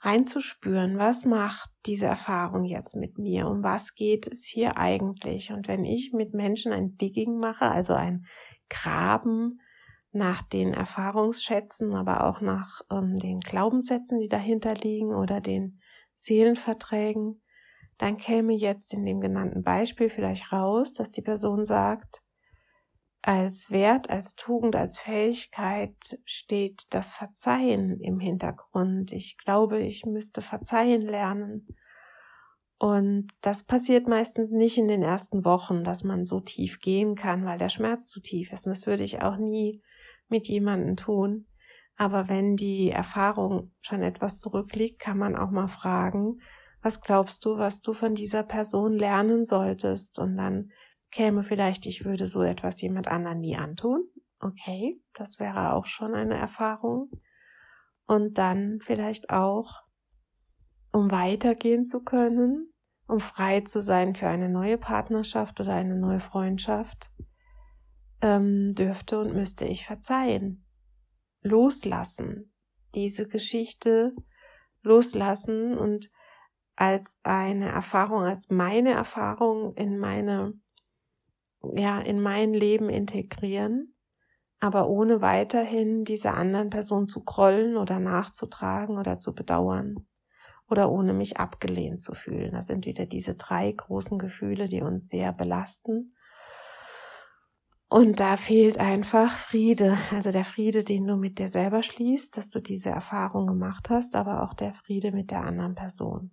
reinzuspüren, 0.00 0.98
was 0.98 1.24
macht 1.24 1.70
diese 1.86 2.06
Erfahrung 2.06 2.64
jetzt 2.64 2.94
mit 2.94 3.18
mir, 3.18 3.48
um 3.48 3.62
was 3.62 3.94
geht 3.94 4.26
es 4.28 4.44
hier 4.44 4.76
eigentlich. 4.76 5.50
Und 5.52 5.66
wenn 5.66 5.84
ich 5.84 6.12
mit 6.12 6.34
Menschen 6.34 6.72
ein 6.72 6.96
Digging 6.96 7.38
mache, 7.38 7.68
also 7.68 7.94
ein 7.94 8.26
Graben 8.68 9.60
nach 10.12 10.42
den 10.42 10.72
Erfahrungsschätzen, 10.72 11.94
aber 11.94 12.24
auch 12.24 12.40
nach 12.40 12.80
ähm, 12.90 13.18
den 13.18 13.40
Glaubenssätzen, 13.40 14.18
die 14.18 14.28
dahinter 14.28 14.74
liegen 14.74 15.14
oder 15.14 15.40
den 15.40 15.80
Seelenverträgen, 16.16 17.42
dann 17.98 18.16
käme 18.16 18.54
jetzt 18.54 18.94
in 18.94 19.04
dem 19.04 19.20
genannten 19.20 19.62
Beispiel 19.62 20.08
vielleicht 20.08 20.52
raus, 20.52 20.94
dass 20.94 21.10
die 21.10 21.22
Person 21.22 21.64
sagt, 21.64 22.22
als 23.20 23.70
Wert, 23.70 24.08
als 24.08 24.36
Tugend, 24.36 24.76
als 24.76 24.98
Fähigkeit 24.98 25.96
steht 26.24 26.86
das 26.90 27.14
Verzeihen 27.14 28.00
im 28.00 28.20
Hintergrund. 28.20 29.12
Ich 29.12 29.36
glaube, 29.38 29.80
ich 29.80 30.06
müsste 30.06 30.40
verzeihen 30.40 31.02
lernen. 31.02 31.66
Und 32.78 33.28
das 33.40 33.64
passiert 33.64 34.06
meistens 34.06 34.52
nicht 34.52 34.78
in 34.78 34.86
den 34.86 35.02
ersten 35.02 35.44
Wochen, 35.44 35.82
dass 35.82 36.04
man 36.04 36.26
so 36.26 36.38
tief 36.38 36.78
gehen 36.78 37.16
kann, 37.16 37.44
weil 37.44 37.58
der 37.58 37.70
Schmerz 37.70 38.06
zu 38.06 38.20
tief 38.20 38.52
ist. 38.52 38.66
Und 38.66 38.70
das 38.70 38.86
würde 38.86 39.02
ich 39.02 39.20
auch 39.20 39.36
nie 39.36 39.82
mit 40.28 40.46
jemandem 40.46 40.96
tun. 40.96 41.46
Aber 41.96 42.28
wenn 42.28 42.56
die 42.56 42.90
Erfahrung 42.90 43.72
schon 43.80 44.02
etwas 44.02 44.38
zurückliegt, 44.38 45.00
kann 45.00 45.18
man 45.18 45.36
auch 45.36 45.50
mal 45.50 45.68
fragen, 45.68 46.40
was 46.80 47.00
glaubst 47.00 47.44
du, 47.44 47.58
was 47.58 47.82
du 47.82 47.92
von 47.92 48.14
dieser 48.14 48.44
Person 48.44 48.92
lernen 48.92 49.44
solltest? 49.44 50.18
Und 50.18 50.36
dann 50.36 50.70
käme 51.10 51.42
vielleicht, 51.42 51.86
ich 51.86 52.04
würde 52.04 52.28
so 52.28 52.42
etwas 52.42 52.80
jemand 52.80 53.08
anderen 53.08 53.40
nie 53.40 53.56
antun. 53.56 54.04
Okay, 54.40 55.00
das 55.14 55.40
wäre 55.40 55.74
auch 55.74 55.86
schon 55.86 56.14
eine 56.14 56.36
Erfahrung. 56.36 57.10
Und 58.06 58.38
dann 58.38 58.78
vielleicht 58.80 59.30
auch, 59.30 59.82
um 60.92 61.10
weitergehen 61.10 61.84
zu 61.84 62.04
können, 62.04 62.72
um 63.08 63.20
frei 63.20 63.62
zu 63.62 63.82
sein 63.82 64.14
für 64.14 64.28
eine 64.28 64.48
neue 64.48 64.78
Partnerschaft 64.78 65.60
oder 65.60 65.74
eine 65.74 65.96
neue 65.96 66.20
Freundschaft, 66.20 67.10
ähm, 68.20 68.74
dürfte 68.74 69.20
und 69.20 69.34
müsste 69.34 69.64
ich 69.64 69.86
verzeihen, 69.86 70.64
loslassen, 71.42 72.52
diese 72.94 73.26
Geschichte 73.26 74.14
loslassen 74.82 75.76
und 75.76 76.10
als 76.76 77.18
eine 77.22 77.68
Erfahrung, 77.68 78.22
als 78.22 78.50
meine 78.50 78.92
Erfahrung 78.92 79.74
in 79.74 79.98
meine 79.98 80.54
ja, 81.74 82.00
in 82.00 82.20
mein 82.20 82.54
Leben 82.54 82.88
integrieren, 82.88 83.94
aber 84.60 84.88
ohne 84.88 85.20
weiterhin 85.20 86.04
dieser 86.04 86.34
anderen 86.34 86.70
Person 86.70 87.08
zu 87.08 87.22
grollen 87.24 87.76
oder 87.76 87.98
nachzutragen 87.98 88.98
oder 88.98 89.18
zu 89.18 89.34
bedauern 89.34 90.06
oder 90.68 90.90
ohne 90.90 91.12
mich 91.14 91.38
abgelehnt 91.38 92.00
zu 92.00 92.14
fühlen. 92.14 92.52
Das 92.52 92.66
sind 92.66 92.86
wieder 92.86 93.06
diese 93.06 93.34
drei 93.34 93.72
großen 93.72 94.18
Gefühle, 94.18 94.68
die 94.68 94.82
uns 94.82 95.08
sehr 95.08 95.32
belasten. 95.32 96.14
Und 97.90 98.20
da 98.20 98.36
fehlt 98.36 98.78
einfach 98.78 99.38
Friede, 99.38 99.96
also 100.10 100.30
der 100.30 100.44
Friede, 100.44 100.84
den 100.84 101.06
du 101.06 101.16
mit 101.16 101.38
dir 101.38 101.48
selber 101.48 101.82
schließt, 101.82 102.36
dass 102.36 102.50
du 102.50 102.60
diese 102.60 102.90
Erfahrung 102.90 103.46
gemacht 103.46 103.88
hast, 103.88 104.14
aber 104.14 104.42
auch 104.42 104.52
der 104.52 104.74
Friede 104.74 105.10
mit 105.10 105.30
der 105.30 105.40
anderen 105.40 105.74
Person. 105.74 106.32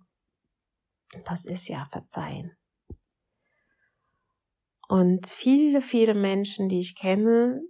Das 1.24 1.46
ist 1.46 1.66
ja 1.68 1.86
Verzeihen. 1.86 2.56
Und 4.88 5.26
viele, 5.26 5.80
viele 5.80 6.14
Menschen, 6.14 6.68
die 6.68 6.78
ich 6.78 6.94
kenne, 6.94 7.62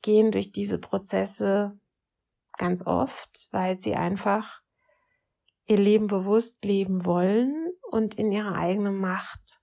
gehen 0.00 0.32
durch 0.32 0.50
diese 0.50 0.78
Prozesse 0.78 1.78
ganz 2.56 2.84
oft, 2.84 3.48
weil 3.52 3.78
sie 3.78 3.94
einfach 3.94 4.62
ihr 5.66 5.78
Leben 5.78 6.06
bewusst 6.06 6.64
leben 6.64 7.04
wollen 7.04 7.72
und 7.90 8.14
in 8.14 8.32
ihre 8.32 8.54
eigene 8.54 8.90
Macht 8.90 9.60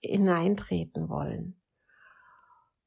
hineintreten 0.00 1.08
wollen. 1.08 1.60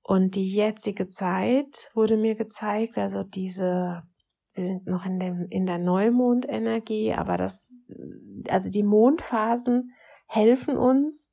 Und 0.09 0.33
die 0.33 0.51
jetzige 0.51 1.09
Zeit 1.09 1.91
wurde 1.93 2.17
mir 2.17 2.33
gezeigt, 2.33 2.97
also 2.97 3.21
diese, 3.21 4.01
wir 4.55 4.63
sind 4.63 4.87
noch 4.87 5.05
in, 5.05 5.19
dem, 5.19 5.45
in 5.51 5.67
der 5.67 5.77
Neumondenergie, 5.77 7.13
aber 7.13 7.37
das, 7.37 7.71
also 8.49 8.71
die 8.71 8.81
Mondphasen 8.81 9.93
helfen 10.25 10.77
uns, 10.77 11.31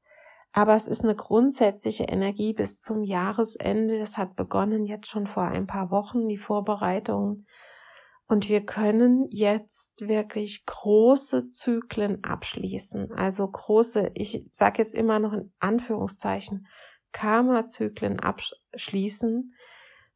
aber 0.53 0.77
es 0.77 0.89
ist 0.89 1.05
eine 1.05 1.15
grundsätzliche 1.15 2.05
Energie 2.05 2.53
bis 2.53 2.79
zum 2.79 3.03
Jahresende. 3.03 3.99
Das 3.99 4.19
hat 4.19 4.37
begonnen 4.37 4.85
jetzt 4.85 5.07
schon 5.09 5.27
vor 5.27 5.45
ein 5.45 5.67
paar 5.67 5.91
Wochen, 5.91 6.29
die 6.29 6.37
Vorbereitungen. 6.37 7.47
Und 8.27 8.51
wir 8.51 8.61
können 8.67 9.27
jetzt 9.31 10.07
wirklich 10.07 10.67
große 10.67 11.49
Zyklen 11.49 12.23
abschließen. 12.23 13.11
Also 13.13 13.49
große, 13.49 14.11
ich 14.13 14.47
sage 14.53 14.83
jetzt 14.83 14.95
immer 14.95 15.19
noch 15.19 15.33
in 15.33 15.51
Anführungszeichen, 15.61 16.67
Karma-Zyklen 17.17 18.21
abschließen, 18.21 19.55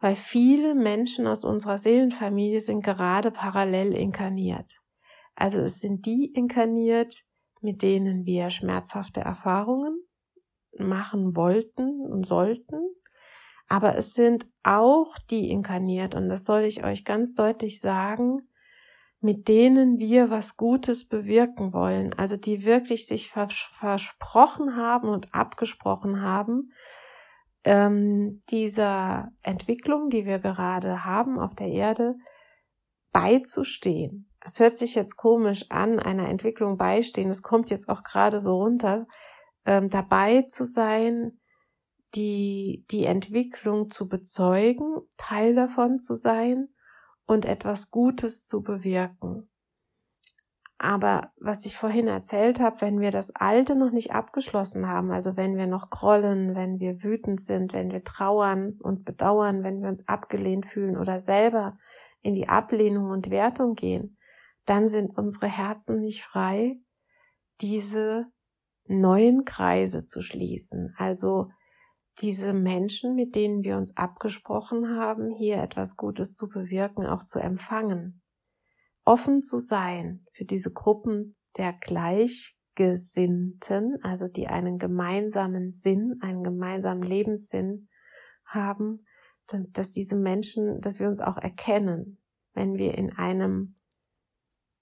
weil 0.01 0.17
viele 0.17 0.75
Menschen 0.75 1.27
aus 1.27 1.45
unserer 1.45 1.79
Seelenfamilie 1.79 2.61
sind 2.61 2.85
gerade 2.85 3.31
parallel 3.31 3.95
inkarniert. 3.95 4.81
Also 5.35 5.61
es 5.61 5.79
sind 5.79 6.05
die 6.05 6.27
inkarniert, 6.27 7.15
mit 7.63 7.81
denen 7.81 8.27
wir 8.27 8.51
schmerzhafte 8.51 9.21
Erfahrungen 9.21 9.99
machen 10.79 11.35
wollten 11.37 12.01
und 12.05 12.27
sollten. 12.27 12.83
Aber 13.67 13.97
es 13.97 14.13
sind 14.13 14.47
auch 14.63 15.17
die 15.31 15.49
inkarniert, 15.49 16.15
und 16.15 16.29
das 16.29 16.45
soll 16.45 16.63
ich 16.63 16.85
euch 16.85 17.05
ganz 17.05 17.35
deutlich 17.35 17.81
sagen, 17.81 18.49
mit 19.20 19.48
denen 19.48 19.98
wir 19.98 20.30
was 20.30 20.56
Gutes 20.56 21.06
bewirken 21.06 21.72
wollen, 21.72 22.14
also 22.14 22.37
die 22.37 22.64
wirklich 22.64 23.06
sich 23.06 23.30
vers 23.30 23.54
versprochen 23.78 24.76
haben 24.76 25.09
und 25.09 25.35
abgesprochen 25.35 26.22
haben, 26.22 26.72
ähm, 27.64 28.40
dieser 28.50 29.28
Entwicklung, 29.42 30.09
die 30.09 30.24
wir 30.24 30.38
gerade 30.38 31.04
haben 31.04 31.38
auf 31.38 31.54
der 31.54 31.68
Erde, 31.68 32.14
beizustehen. 33.12 34.30
Es 34.42 34.59
hört 34.59 34.74
sich 34.74 34.94
jetzt 34.94 35.16
komisch 35.16 35.66
an, 35.68 35.98
einer 35.98 36.28
Entwicklung 36.30 36.78
beistehen. 36.78 37.28
Es 37.28 37.42
kommt 37.42 37.68
jetzt 37.68 37.90
auch 37.90 38.02
gerade 38.02 38.40
so 38.40 38.56
runter 38.56 39.06
ähm, 39.66 39.90
dabei 39.90 40.42
zu 40.42 40.64
sein, 40.64 41.38
die, 42.14 42.87
die 42.90 43.04
Entwicklung 43.04 43.90
zu 43.90 44.09
bezeugen, 44.09 44.96
Teil 45.18 45.54
davon 45.54 45.98
zu 45.98 46.14
sein 46.14 46.70
und 47.31 47.45
etwas 47.45 47.93
Gutes 47.93 48.45
zu 48.45 48.61
bewirken. 48.61 49.49
Aber 50.79 51.33
was 51.38 51.64
ich 51.64 51.77
vorhin 51.77 52.09
erzählt 52.09 52.59
habe, 52.59 52.81
wenn 52.81 52.99
wir 52.99 53.12
das 53.12 53.31
Alte 53.37 53.77
noch 53.77 53.93
nicht 53.93 54.11
abgeschlossen 54.11 54.88
haben, 54.88 55.12
also 55.12 55.37
wenn 55.37 55.57
wir 55.57 55.69
noch 55.69 55.90
grollen, 55.90 56.57
wenn 56.57 56.81
wir 56.81 57.05
wütend 57.05 57.40
sind, 57.40 57.73
wenn 57.73 57.93
wir 57.93 58.03
trauern 58.03 58.81
und 58.83 59.05
bedauern, 59.05 59.62
wenn 59.62 59.81
wir 59.81 59.88
uns 59.88 60.09
abgelehnt 60.09 60.66
fühlen 60.66 60.97
oder 60.97 61.21
selber 61.21 61.77
in 62.21 62.35
die 62.35 62.49
Ablehnung 62.49 63.11
und 63.11 63.31
Wertung 63.31 63.75
gehen, 63.75 64.19
dann 64.64 64.88
sind 64.88 65.16
unsere 65.16 65.47
Herzen 65.47 66.01
nicht 66.01 66.25
frei, 66.25 66.81
diese 67.61 68.27
neuen 68.87 69.45
Kreise 69.45 70.05
zu 70.05 70.21
schließen. 70.21 70.95
Also 70.97 71.51
diese 72.20 72.52
Menschen, 72.52 73.14
mit 73.14 73.35
denen 73.35 73.62
wir 73.62 73.76
uns 73.76 73.96
abgesprochen 73.96 74.96
haben, 74.96 75.30
hier 75.30 75.62
etwas 75.62 75.96
Gutes 75.96 76.35
zu 76.35 76.48
bewirken, 76.48 77.06
auch 77.06 77.24
zu 77.24 77.38
empfangen. 77.38 78.20
Offen 79.04 79.40
zu 79.42 79.59
sein 79.59 80.26
für 80.33 80.44
diese 80.44 80.72
Gruppen 80.72 81.37
der 81.56 81.72
Gleichgesinnten, 81.72 83.96
also 84.02 84.26
die 84.28 84.48
einen 84.48 84.78
gemeinsamen 84.78 85.70
Sinn, 85.70 86.16
einen 86.20 86.42
gemeinsamen 86.42 87.02
Lebenssinn 87.02 87.88
haben, 88.44 89.06
dass 89.72 89.90
diese 89.90 90.16
Menschen, 90.16 90.80
dass 90.80 91.00
wir 91.00 91.09
uns 91.09 91.20
auch 91.20 91.38
erkennen, 91.38 92.22
wenn 92.52 92.78
wir 92.78 92.96
in 92.96 93.12
einem 93.12 93.74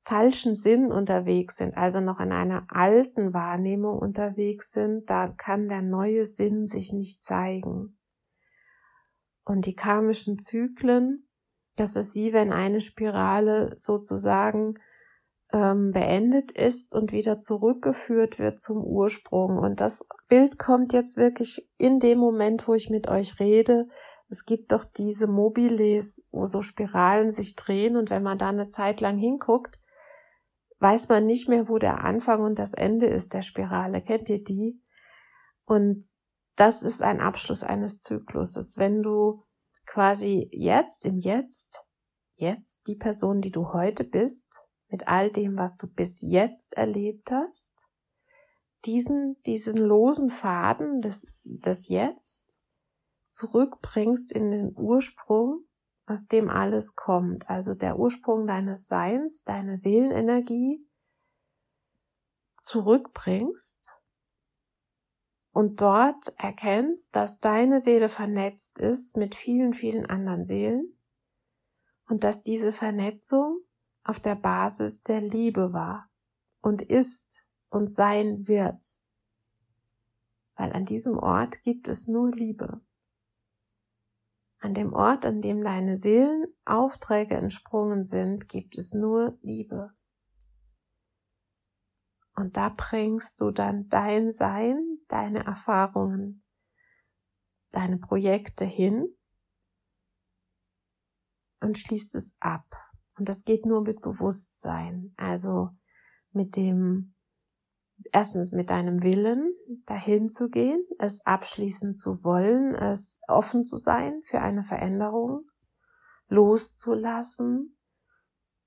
falschen 0.08 0.54
Sinn 0.54 0.90
unterwegs 0.90 1.58
sind, 1.58 1.76
also 1.76 2.00
noch 2.00 2.18
in 2.18 2.32
einer 2.32 2.66
alten 2.70 3.34
Wahrnehmung 3.34 3.98
unterwegs 3.98 4.72
sind, 4.72 5.10
da 5.10 5.28
kann 5.28 5.68
der 5.68 5.82
neue 5.82 6.24
Sinn 6.24 6.64
sich 6.64 6.94
nicht 6.94 7.22
zeigen. 7.22 7.98
Und 9.44 9.66
die 9.66 9.76
karmischen 9.76 10.38
Zyklen, 10.38 11.28
das 11.76 11.94
ist 11.94 12.14
wie 12.14 12.32
wenn 12.32 12.54
eine 12.54 12.80
Spirale 12.80 13.74
sozusagen 13.76 14.78
ähm, 15.52 15.92
beendet 15.92 16.52
ist 16.52 16.94
und 16.94 17.12
wieder 17.12 17.38
zurückgeführt 17.38 18.38
wird 18.38 18.62
zum 18.62 18.82
Ursprung. 18.82 19.58
Und 19.58 19.82
das 19.82 20.06
Bild 20.26 20.58
kommt 20.58 20.94
jetzt 20.94 21.18
wirklich 21.18 21.68
in 21.76 21.98
dem 21.98 22.16
Moment, 22.16 22.66
wo 22.66 22.72
ich 22.72 22.88
mit 22.88 23.08
euch 23.08 23.40
rede. 23.40 23.88
Es 24.30 24.46
gibt 24.46 24.72
doch 24.72 24.86
diese 24.86 25.26
Mobiles, 25.26 26.26
wo 26.30 26.46
so 26.46 26.62
Spiralen 26.62 27.30
sich 27.30 27.56
drehen 27.56 27.98
und 27.98 28.08
wenn 28.08 28.22
man 28.22 28.38
da 28.38 28.48
eine 28.48 28.68
Zeit 28.68 29.02
lang 29.02 29.18
hinguckt, 29.18 29.78
weiß 30.80 31.08
man 31.08 31.26
nicht 31.26 31.48
mehr, 31.48 31.68
wo 31.68 31.78
der 31.78 32.04
Anfang 32.04 32.42
und 32.42 32.58
das 32.58 32.74
Ende 32.74 33.06
ist 33.06 33.34
der 33.34 33.42
Spirale. 33.42 34.02
Kennt 34.02 34.28
ihr 34.28 34.42
die? 34.42 34.80
Und 35.64 36.04
das 36.56 36.82
ist 36.82 37.02
ein 37.02 37.20
Abschluss 37.20 37.62
eines 37.62 38.00
Zykluses. 38.00 38.76
Wenn 38.78 39.02
du 39.02 39.44
quasi 39.86 40.48
jetzt 40.52 41.04
im 41.04 41.18
Jetzt, 41.18 41.84
jetzt 42.34 42.86
die 42.86 42.96
Person, 42.96 43.40
die 43.40 43.50
du 43.50 43.72
heute 43.72 44.04
bist, 44.04 44.54
mit 44.88 45.08
all 45.08 45.30
dem, 45.30 45.58
was 45.58 45.76
du 45.76 45.86
bis 45.86 46.20
jetzt 46.22 46.74
erlebt 46.74 47.30
hast, 47.30 47.86
diesen, 48.84 49.40
diesen 49.44 49.76
losen 49.76 50.30
Faden 50.30 51.00
des, 51.00 51.42
des 51.44 51.88
Jetzt 51.88 52.60
zurückbringst 53.30 54.32
in 54.32 54.50
den 54.50 54.72
Ursprung 54.76 55.67
aus 56.08 56.26
dem 56.26 56.50
alles 56.50 56.94
kommt, 56.94 57.48
also 57.48 57.74
der 57.74 57.98
Ursprung 57.98 58.46
deines 58.46 58.86
Seins, 58.86 59.44
deine 59.44 59.76
Seelenenergie 59.76 60.86
zurückbringst 62.62 63.98
und 65.52 65.80
dort 65.80 66.34
erkennst, 66.36 67.16
dass 67.16 67.40
deine 67.40 67.80
Seele 67.80 68.08
vernetzt 68.08 68.78
ist 68.78 69.16
mit 69.16 69.34
vielen, 69.34 69.72
vielen 69.72 70.06
anderen 70.06 70.44
Seelen 70.44 70.98
und 72.08 72.24
dass 72.24 72.40
diese 72.40 72.72
Vernetzung 72.72 73.60
auf 74.04 74.20
der 74.20 74.34
Basis 74.36 75.02
der 75.02 75.20
Liebe 75.20 75.72
war 75.72 76.10
und 76.60 76.82
ist 76.82 77.46
und 77.70 77.88
sein 77.88 78.46
wird. 78.48 79.00
Weil 80.56 80.72
an 80.72 80.84
diesem 80.84 81.18
Ort 81.18 81.62
gibt 81.62 81.88
es 81.88 82.06
nur 82.06 82.30
Liebe. 82.30 82.80
An 84.60 84.74
dem 84.74 84.92
Ort, 84.92 85.24
an 85.24 85.40
dem 85.40 85.62
deine 85.62 85.96
Seelenaufträge 85.96 87.36
entsprungen 87.36 88.04
sind, 88.04 88.48
gibt 88.48 88.76
es 88.76 88.92
nur 88.92 89.38
Liebe. 89.40 89.92
Und 92.34 92.56
da 92.56 92.68
bringst 92.68 93.40
du 93.40 93.50
dann 93.50 93.88
dein 93.88 94.30
Sein, 94.30 94.98
deine 95.08 95.44
Erfahrungen, 95.44 96.44
deine 97.70 97.98
Projekte 97.98 98.64
hin 98.64 99.08
und 101.60 101.78
schließt 101.78 102.14
es 102.14 102.36
ab. 102.40 102.76
Und 103.16 103.28
das 103.28 103.44
geht 103.44 103.64
nur 103.66 103.82
mit 103.82 104.00
Bewusstsein, 104.00 105.12
also 105.16 105.70
mit 106.30 106.56
dem 106.56 107.14
erstens 108.12 108.52
mit 108.52 108.70
deinem 108.70 109.02
Willen 109.02 109.54
dahin 109.86 110.28
zu 110.28 110.48
gehen, 110.48 110.84
es 110.98 111.24
abschließen 111.24 111.94
zu 111.94 112.22
wollen, 112.24 112.74
es 112.74 113.20
offen 113.28 113.64
zu 113.64 113.76
sein 113.76 114.20
für 114.24 114.40
eine 114.40 114.62
Veränderung, 114.62 115.46
loszulassen, 116.28 117.78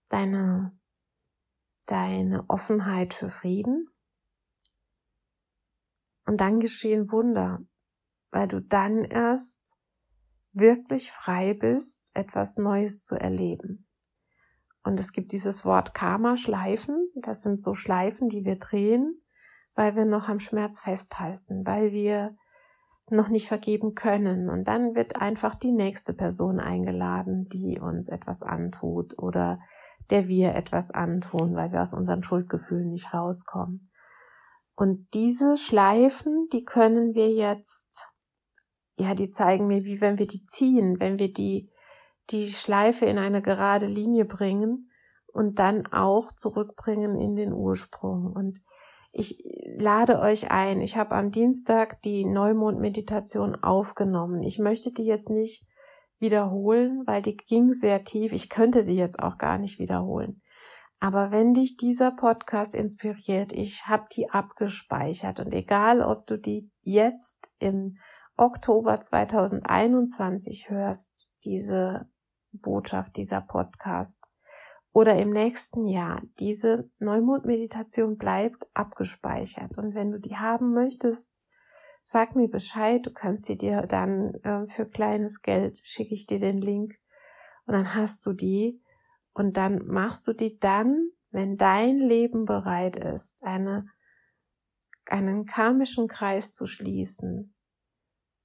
deine, 0.09 0.77
deine 1.85 2.45
Offenheit 2.49 3.13
für 3.13 3.29
Frieden. 3.29 3.87
Und 6.25 6.41
dann 6.41 6.59
geschehen 6.59 7.11
Wunder, 7.11 7.59
weil 8.31 8.47
du 8.47 8.61
dann 8.61 9.03
erst 9.03 9.75
wirklich 10.53 11.11
frei 11.11 11.53
bist, 11.53 12.11
etwas 12.13 12.57
Neues 12.57 13.03
zu 13.03 13.15
erleben. 13.15 13.87
Und 14.83 14.99
es 14.99 15.11
gibt 15.13 15.31
dieses 15.31 15.63
Wort 15.63 15.93
Karma-Schleifen. 15.93 17.11
Das 17.15 17.41
sind 17.41 17.61
so 17.61 17.73
Schleifen, 17.73 18.27
die 18.29 18.45
wir 18.45 18.57
drehen, 18.57 19.21
weil 19.75 19.95
wir 19.95 20.05
noch 20.05 20.27
am 20.29 20.39
Schmerz 20.39 20.79
festhalten, 20.79 21.65
weil 21.65 21.91
wir 21.91 22.35
noch 23.09 23.29
nicht 23.29 23.47
vergeben 23.47 23.93
können. 23.95 24.49
Und 24.49 24.67
dann 24.67 24.95
wird 24.95 25.17
einfach 25.17 25.55
die 25.55 25.71
nächste 25.71 26.13
Person 26.13 26.59
eingeladen, 26.59 27.47
die 27.49 27.79
uns 27.79 28.07
etwas 28.07 28.41
antut 28.43 29.17
oder 29.17 29.59
der 30.09 30.27
wir 30.27 30.55
etwas 30.55 30.91
antun, 30.91 31.55
weil 31.55 31.71
wir 31.71 31.81
aus 31.81 31.93
unseren 31.93 32.23
Schuldgefühlen 32.23 32.89
nicht 32.89 33.13
rauskommen. 33.13 33.91
Und 34.75 35.07
diese 35.13 35.57
Schleifen, 35.57 36.47
die 36.53 36.63
können 36.63 37.13
wir 37.13 37.29
jetzt, 37.29 38.07
ja, 38.97 39.13
die 39.15 39.29
zeigen 39.29 39.67
mir, 39.67 39.83
wie 39.83 40.01
wenn 40.01 40.17
wir 40.17 40.27
die 40.27 40.43
ziehen, 40.43 40.99
wenn 40.99 41.19
wir 41.19 41.31
die 41.31 41.71
die 42.31 42.51
Schleife 42.51 43.05
in 43.05 43.17
eine 43.17 43.41
gerade 43.41 43.87
Linie 43.87 44.25
bringen 44.25 44.89
und 45.33 45.59
dann 45.59 45.87
auch 45.87 46.31
zurückbringen 46.31 47.15
in 47.15 47.35
den 47.35 47.53
Ursprung. 47.53 48.31
Und 48.33 48.59
ich 49.11 49.43
lade 49.77 50.19
euch 50.19 50.51
ein. 50.51 50.81
Ich 50.81 50.95
habe 50.95 51.15
am 51.15 51.31
Dienstag 51.31 52.01
die 52.01 52.25
Neumond-Meditation 52.25 53.55
aufgenommen. 53.55 54.41
Ich 54.43 54.57
möchte 54.57 54.91
die 54.91 55.05
jetzt 55.05 55.29
nicht 55.29 55.65
wiederholen, 56.19 57.03
weil 57.05 57.21
die 57.21 57.35
ging 57.35 57.73
sehr 57.73 58.03
tief. 58.03 58.31
Ich 58.31 58.49
könnte 58.49 58.83
sie 58.83 58.95
jetzt 58.95 59.19
auch 59.19 59.37
gar 59.37 59.57
nicht 59.57 59.79
wiederholen. 59.79 60.41
Aber 60.99 61.31
wenn 61.31 61.53
dich 61.53 61.77
dieser 61.77 62.11
Podcast 62.11 62.75
inspiriert, 62.75 63.51
ich 63.53 63.87
habe 63.87 64.05
die 64.15 64.29
abgespeichert 64.29 65.39
und 65.39 65.51
egal, 65.53 66.01
ob 66.01 66.27
du 66.27 66.37
die 66.37 66.69
jetzt 66.81 67.51
im 67.57 67.97
Oktober 68.37 69.01
2021 69.01 70.69
hörst, 70.69 71.31
diese 71.43 72.07
Botschaft, 72.51 73.17
dieser 73.17 73.41
Podcast 73.41 74.30
oder 74.93 75.17
im 75.17 75.29
nächsten 75.29 75.85
Jahr, 75.85 76.21
diese 76.39 76.89
Neumond-Meditation 76.99 78.17
bleibt 78.17 78.67
abgespeichert. 78.73 79.77
Und 79.77 79.95
wenn 79.95 80.11
du 80.11 80.19
die 80.19 80.35
haben 80.35 80.73
möchtest, 80.73 81.39
sag 82.03 82.35
mir 82.35 82.49
Bescheid. 82.49 83.05
Du 83.05 83.11
kannst 83.11 83.45
sie 83.45 83.57
dir 83.57 83.83
dann 83.83 84.33
äh, 84.43 84.65
für 84.67 84.85
kleines 84.85 85.41
Geld 85.41 85.77
schicke 85.77 86.13
ich 86.13 86.25
dir 86.25 86.39
den 86.39 86.59
Link 86.59 86.99
und 87.65 87.73
dann 87.73 87.95
hast 87.95 88.25
du 88.25 88.33
die 88.33 88.81
und 89.33 89.57
dann 89.57 89.85
machst 89.85 90.27
du 90.27 90.33
die 90.33 90.59
dann, 90.59 91.11
wenn 91.29 91.55
dein 91.55 91.97
Leben 91.97 92.45
bereit 92.45 92.97
ist, 92.97 93.43
eine, 93.43 93.85
einen 95.05 95.45
karmischen 95.45 96.07
Kreis 96.07 96.51
zu 96.51 96.65
schließen, 96.65 97.55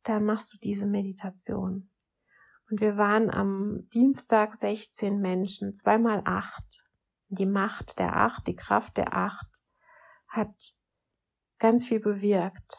dann 0.04 0.24
machst 0.24 0.54
du 0.54 0.59
diese 0.59 0.87
Meditation. 0.87 1.90
Und 2.70 2.81
wir 2.81 2.96
waren 2.96 3.31
am 3.31 3.88
Dienstag 3.94 4.55
16 4.55 5.20
Menschen, 5.20 5.72
zweimal 5.72 6.22
acht. 6.24 6.85
Die 7.29 7.46
Macht 7.46 7.98
der 7.98 8.16
acht, 8.16 8.46
die 8.46 8.57
Kraft 8.57 8.96
der 8.96 9.14
acht 9.14 9.62
hat 10.29 10.55
ganz 11.59 11.87
viel 11.87 12.00
bewirkt 12.00 12.74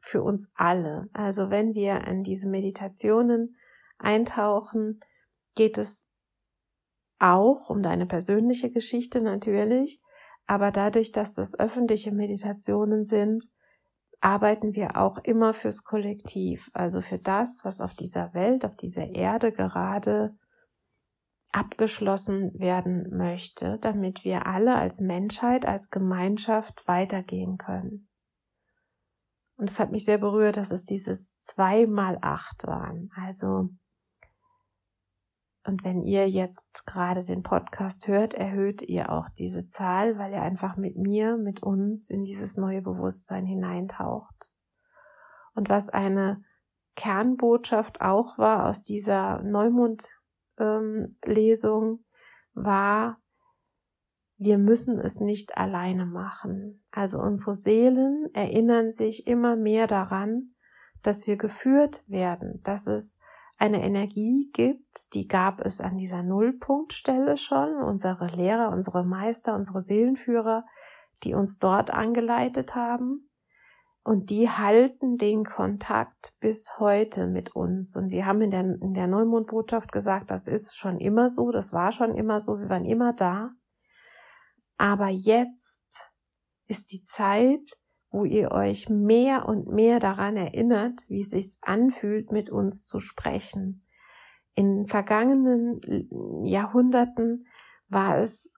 für 0.00 0.22
uns 0.22 0.50
alle. 0.54 1.08
Also 1.12 1.50
wenn 1.50 1.74
wir 1.74 2.06
in 2.06 2.22
diese 2.22 2.48
Meditationen 2.48 3.56
eintauchen, 3.98 5.00
geht 5.54 5.78
es 5.78 6.08
auch 7.18 7.70
um 7.70 7.82
deine 7.82 8.06
persönliche 8.06 8.70
Geschichte 8.70 9.20
natürlich, 9.20 10.00
aber 10.46 10.70
dadurch, 10.70 11.12
dass 11.12 11.34
das 11.34 11.58
öffentliche 11.58 12.12
Meditationen 12.12 13.04
sind, 13.04 13.44
arbeiten 14.22 14.74
wir 14.74 14.96
auch 14.96 15.18
immer 15.18 15.52
fürs 15.52 15.84
Kollektiv, 15.84 16.70
also 16.72 17.00
für 17.00 17.18
das, 17.18 17.64
was 17.64 17.80
auf 17.80 17.94
dieser 17.94 18.32
Welt, 18.34 18.64
auf 18.64 18.76
dieser 18.76 19.14
Erde 19.14 19.52
gerade 19.52 20.36
abgeschlossen 21.50 22.58
werden 22.58 23.14
möchte, 23.14 23.78
damit 23.80 24.24
wir 24.24 24.46
alle 24.46 24.76
als 24.76 25.00
Menschheit, 25.00 25.66
als 25.66 25.90
Gemeinschaft 25.90 26.86
weitergehen 26.86 27.58
können. 27.58 28.08
Und 29.56 29.68
es 29.68 29.78
hat 29.78 29.90
mich 29.90 30.04
sehr 30.04 30.18
berührt, 30.18 30.56
dass 30.56 30.70
es 30.70 30.84
dieses 30.84 31.38
zwei 31.38 31.86
mal 31.86 32.18
acht 32.22 32.66
waren. 32.66 33.10
Also 33.14 33.68
und 35.64 35.84
wenn 35.84 36.02
ihr 36.02 36.28
jetzt 36.28 36.84
gerade 36.86 37.24
den 37.24 37.44
Podcast 37.44 38.08
hört, 38.08 38.34
erhöht 38.34 38.82
ihr 38.82 39.12
auch 39.12 39.28
diese 39.28 39.68
Zahl, 39.68 40.18
weil 40.18 40.32
ihr 40.32 40.42
einfach 40.42 40.76
mit 40.76 40.96
mir, 40.96 41.36
mit 41.36 41.62
uns 41.62 42.10
in 42.10 42.24
dieses 42.24 42.56
neue 42.56 42.82
Bewusstsein 42.82 43.46
hineintaucht. 43.46 44.50
Und 45.54 45.68
was 45.68 45.88
eine 45.88 46.42
Kernbotschaft 46.96 48.00
auch 48.00 48.38
war 48.38 48.68
aus 48.68 48.82
dieser 48.82 49.40
Neumond-Lesung, 49.42 51.84
ähm, 51.84 52.04
war, 52.54 53.20
wir 54.36 54.58
müssen 54.58 54.98
es 54.98 55.20
nicht 55.20 55.56
alleine 55.56 56.06
machen. 56.06 56.84
Also 56.90 57.20
unsere 57.20 57.54
Seelen 57.54 58.28
erinnern 58.34 58.90
sich 58.90 59.28
immer 59.28 59.54
mehr 59.54 59.86
daran, 59.86 60.56
dass 61.02 61.28
wir 61.28 61.36
geführt 61.36 62.02
werden, 62.08 62.60
dass 62.64 62.88
es 62.88 63.20
eine 63.62 63.84
Energie 63.84 64.50
gibt, 64.52 65.14
die 65.14 65.28
gab 65.28 65.60
es 65.60 65.80
an 65.80 65.96
dieser 65.96 66.24
Nullpunktstelle 66.24 67.36
schon, 67.36 67.76
unsere 67.76 68.26
Lehrer, 68.26 68.70
unsere 68.70 69.04
Meister, 69.04 69.54
unsere 69.54 69.82
Seelenführer, 69.82 70.64
die 71.22 71.34
uns 71.34 71.60
dort 71.60 71.92
angeleitet 71.92 72.74
haben. 72.74 73.30
Und 74.02 74.30
die 74.30 74.50
halten 74.50 75.16
den 75.16 75.44
Kontakt 75.44 76.34
bis 76.40 76.72
heute 76.80 77.28
mit 77.28 77.54
uns. 77.54 77.94
Und 77.94 78.08
sie 78.08 78.24
haben 78.24 78.40
in 78.40 78.50
der, 78.50 78.64
in 78.64 78.94
der 78.94 79.06
Neumondbotschaft 79.06 79.92
gesagt, 79.92 80.32
das 80.32 80.48
ist 80.48 80.76
schon 80.76 80.98
immer 80.98 81.30
so, 81.30 81.52
das 81.52 81.72
war 81.72 81.92
schon 81.92 82.16
immer 82.16 82.40
so, 82.40 82.58
wir 82.58 82.68
waren 82.68 82.84
immer 82.84 83.12
da. 83.12 83.52
Aber 84.76 85.06
jetzt 85.06 85.84
ist 86.66 86.90
die 86.90 87.04
Zeit, 87.04 87.76
wo 88.12 88.24
ihr 88.24 88.52
euch 88.52 88.88
mehr 88.88 89.48
und 89.48 89.68
mehr 89.68 89.98
daran 89.98 90.36
erinnert, 90.36 91.08
wie 91.08 91.22
es 91.22 91.30
sich 91.30 91.58
anfühlt, 91.62 92.30
mit 92.30 92.50
uns 92.50 92.84
zu 92.84 93.00
sprechen. 93.00 93.86
In 94.54 94.86
vergangenen 94.86 95.80
Jahrhunderten 96.44 97.46
war 97.88 98.18
es 98.18 98.52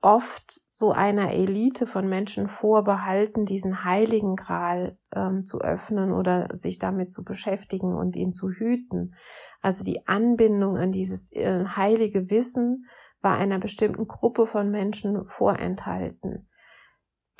oft 0.00 0.44
so 0.72 0.92
einer 0.92 1.32
Elite 1.32 1.86
von 1.86 2.08
Menschen 2.08 2.46
vorbehalten, 2.46 3.44
diesen 3.44 3.84
heiligen 3.84 4.36
Gral 4.36 4.96
ähm, 5.12 5.44
zu 5.44 5.60
öffnen 5.60 6.12
oder 6.12 6.48
sich 6.52 6.78
damit 6.78 7.10
zu 7.10 7.24
beschäftigen 7.24 7.96
und 7.96 8.14
ihn 8.14 8.32
zu 8.32 8.48
hüten. 8.48 9.14
Also 9.60 9.82
die 9.82 10.06
Anbindung 10.06 10.76
an 10.76 10.92
dieses 10.92 11.32
äh, 11.32 11.64
heilige 11.64 12.30
Wissen 12.30 12.84
war 13.20 13.36
einer 13.36 13.58
bestimmten 13.58 14.06
Gruppe 14.06 14.46
von 14.46 14.70
Menschen 14.70 15.26
vorenthalten. 15.26 16.48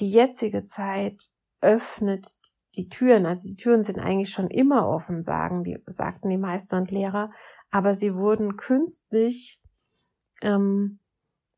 Die 0.00 0.10
jetzige 0.10 0.62
Zeit 0.64 1.22
öffnet 1.60 2.26
die 2.76 2.88
Türen, 2.88 3.26
also 3.26 3.48
die 3.48 3.56
Türen 3.56 3.82
sind 3.82 3.98
eigentlich 3.98 4.30
schon 4.30 4.48
immer 4.48 4.88
offen, 4.88 5.22
sagen 5.22 5.64
die, 5.64 5.78
sagten 5.86 6.28
die 6.28 6.38
Meister 6.38 6.76
und 6.76 6.90
Lehrer, 6.90 7.30
aber 7.70 7.94
sie 7.94 8.14
wurden 8.14 8.56
künstlich 8.56 9.60
ähm, 10.42 11.00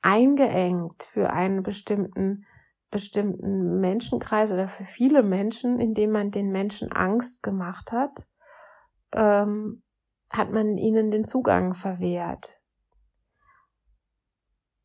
eingeengt 0.00 1.02
für 1.02 1.30
einen 1.30 1.62
bestimmten 1.62 2.46
bestimmten 2.90 3.80
Menschenkreis 3.80 4.50
oder 4.50 4.68
für 4.68 4.84
viele 4.84 5.22
Menschen, 5.22 5.78
indem 5.78 6.10
man 6.10 6.30
den 6.30 6.50
Menschen 6.50 6.90
Angst 6.90 7.42
gemacht 7.42 7.92
hat, 7.92 8.26
ähm, 9.14 9.82
hat 10.28 10.50
man 10.50 10.76
ihnen 10.76 11.10
den 11.10 11.24
Zugang 11.24 11.74
verwehrt. 11.74 12.59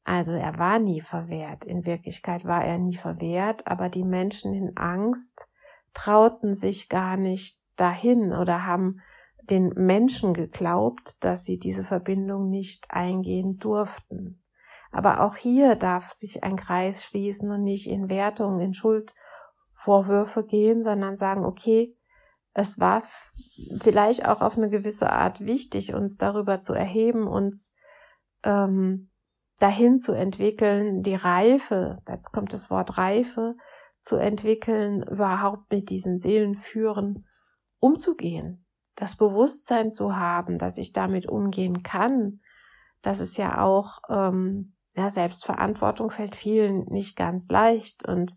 Also 0.05 0.33
er 0.33 0.59
war 0.59 0.77
nie 0.77 1.01
verwehrt. 1.01 1.65
In 1.65 1.83
Wirklichkeit 1.83 2.45
war 2.45 2.63
er 2.63 2.77
nie 2.77 2.95
verwehrt, 2.95 3.65
aber 3.65 3.89
die 3.89 4.03
Menschen 4.03 4.53
in 4.53 4.77
Angst 4.77 5.47
trauten 5.93 6.53
sich 6.53 6.89
gar 6.89 7.17
nicht 7.17 7.59
dahin 7.75 8.31
oder 8.31 8.67
haben 8.67 9.01
den 9.41 9.69
Menschen 9.69 10.35
geglaubt, 10.35 11.23
dass 11.23 11.43
sie 11.43 11.57
diese 11.57 11.83
Verbindung 11.83 12.49
nicht 12.49 12.85
eingehen 12.91 13.57
durften. 13.57 14.43
Aber 14.91 15.21
auch 15.21 15.35
hier 15.35 15.75
darf 15.75 16.11
sich 16.11 16.43
ein 16.43 16.55
Kreis 16.55 17.03
schließen 17.03 17.49
und 17.51 17.63
nicht 17.63 17.87
in 17.87 18.09
Wertungen, 18.09 18.61
in 18.61 18.73
Schuldvorwürfe 18.75 20.45
gehen, 20.45 20.83
sondern 20.83 21.15
sagen, 21.15 21.43
okay, 21.43 21.97
es 22.53 22.79
war 22.79 23.03
vielleicht 23.81 24.27
auch 24.27 24.41
auf 24.41 24.55
eine 24.55 24.69
gewisse 24.69 25.11
Art 25.11 25.41
wichtig, 25.41 25.95
uns 25.95 26.17
darüber 26.17 26.59
zu 26.59 26.73
erheben, 26.73 27.27
uns 27.27 27.73
ähm, 28.43 29.09
dahin 29.59 29.97
zu 29.97 30.13
entwickeln, 30.13 31.01
die 31.01 31.15
Reife, 31.15 31.99
jetzt 32.07 32.31
kommt 32.31 32.53
das 32.53 32.69
Wort 32.69 32.97
Reife, 32.97 33.55
zu 34.01 34.17
entwickeln, 34.17 35.03
überhaupt 35.03 35.71
mit 35.71 35.89
diesen 35.89 36.19
Seelenführen 36.19 37.25
umzugehen, 37.79 38.65
das 38.95 39.15
Bewusstsein 39.15 39.91
zu 39.91 40.15
haben, 40.15 40.57
dass 40.57 40.77
ich 40.77 40.93
damit 40.93 41.27
umgehen 41.27 41.83
kann, 41.83 42.39
dass 43.01 43.19
es 43.19 43.37
ja 43.37 43.61
auch 43.61 43.99
ähm, 44.09 44.75
ja, 44.95 45.09
Selbstverantwortung 45.09 46.11
fällt 46.11 46.35
vielen 46.35 46.85
nicht 46.85 47.15
ganz 47.15 47.49
leicht 47.49 48.07
und 48.07 48.33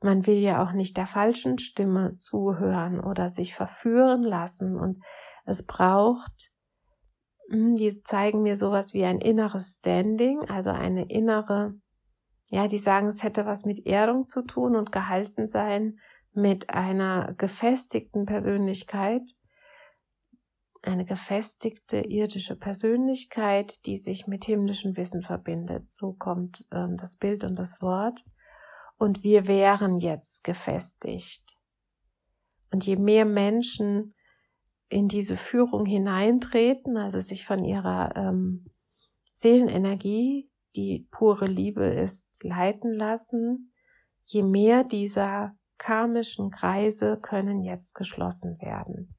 man 0.00 0.26
will 0.26 0.38
ja 0.38 0.62
auch 0.62 0.72
nicht 0.72 0.96
der 0.96 1.06
falschen 1.06 1.58
Stimme 1.58 2.16
zuhören 2.16 3.00
oder 3.00 3.30
sich 3.30 3.54
verführen 3.54 4.22
lassen 4.22 4.76
und 4.76 4.98
es 5.44 5.64
braucht, 5.64 6.50
die 7.50 8.02
zeigen 8.02 8.42
mir 8.42 8.56
sowas 8.56 8.92
wie 8.94 9.04
ein 9.04 9.20
inneres 9.20 9.76
Standing, 9.78 10.40
also 10.48 10.70
eine 10.70 11.04
innere, 11.08 11.74
ja, 12.50 12.66
die 12.66 12.78
sagen, 12.78 13.06
es 13.08 13.22
hätte 13.22 13.46
was 13.46 13.64
mit 13.64 13.86
Ehrung 13.86 14.26
zu 14.26 14.42
tun 14.42 14.76
und 14.76 14.92
gehalten 14.92 15.46
sein 15.46 15.98
mit 16.32 16.70
einer 16.70 17.34
gefestigten 17.34 18.26
Persönlichkeit, 18.26 19.22
eine 20.82 21.04
gefestigte 21.04 21.98
irdische 21.98 22.56
Persönlichkeit, 22.56 23.86
die 23.86 23.98
sich 23.98 24.26
mit 24.26 24.44
himmlischem 24.44 24.96
Wissen 24.96 25.22
verbindet. 25.22 25.90
So 25.90 26.12
kommt 26.12 26.66
ähm, 26.70 26.96
das 26.96 27.16
Bild 27.16 27.42
und 27.42 27.58
das 27.58 27.80
Wort. 27.82 28.24
Und 28.98 29.22
wir 29.22 29.46
wären 29.46 29.98
jetzt 29.98 30.44
gefestigt. 30.44 31.56
Und 32.70 32.86
je 32.86 32.96
mehr 32.96 33.24
Menschen 33.24 34.14
in 34.88 35.08
diese 35.08 35.36
Führung 35.36 35.84
hineintreten, 35.84 36.96
also 36.96 37.20
sich 37.20 37.44
von 37.44 37.64
ihrer 37.64 38.14
ähm, 38.16 38.70
Seelenenergie, 39.34 40.50
die 40.76 41.08
pure 41.10 41.46
Liebe 41.46 41.86
ist, 41.86 42.28
leiten 42.42 42.92
lassen, 42.92 43.72
je 44.24 44.42
mehr 44.42 44.84
dieser 44.84 45.56
karmischen 45.78 46.50
Kreise 46.50 47.18
können 47.20 47.62
jetzt 47.62 47.94
geschlossen 47.94 48.60
werden. 48.60 49.14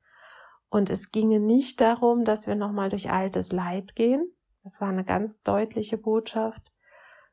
Und 0.69 0.89
es 0.89 1.12
ginge 1.12 1.39
nicht 1.39 1.80
darum, 1.82 2.25
dass 2.25 2.47
wir 2.47 2.56
nochmal 2.56 2.89
durch 2.89 3.10
altes 3.10 3.51
Leid 3.51 3.95
gehen. 3.95 4.32
Das 4.63 4.82
war 4.82 4.89
eine 4.89 5.06
ganz 5.06 5.41
deutliche 5.41 5.97
Botschaft, 5.97 6.73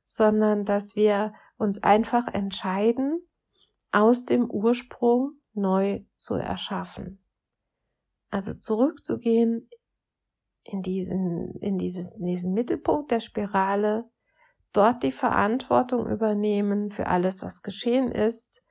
sondern 0.04 0.64
dass 0.64 0.94
wir 0.94 1.34
uns 1.56 1.82
einfach 1.82 2.28
entscheiden, 2.32 3.26
aus 3.90 4.24
dem 4.24 4.50
Ursprung 4.50 5.32
neu 5.52 6.04
zu 6.16 6.34
erschaffen. 6.34 7.23
Also 8.34 8.52
zurückzugehen 8.52 9.70
in 10.64 10.82
diesen, 10.82 11.54
in 11.60 11.78
dieses, 11.78 12.16
in 12.16 12.26
diesen 12.26 12.52
Mittelpunkt 12.52 13.12
der 13.12 13.20
Spirale, 13.20 14.10
dort 14.72 15.04
die 15.04 15.12
Verantwortung 15.12 16.10
übernehmen 16.10 16.90
für 16.90 17.06
alles, 17.06 17.42
was 17.42 17.62
geschehen 17.62 18.10
ist. 18.10 18.64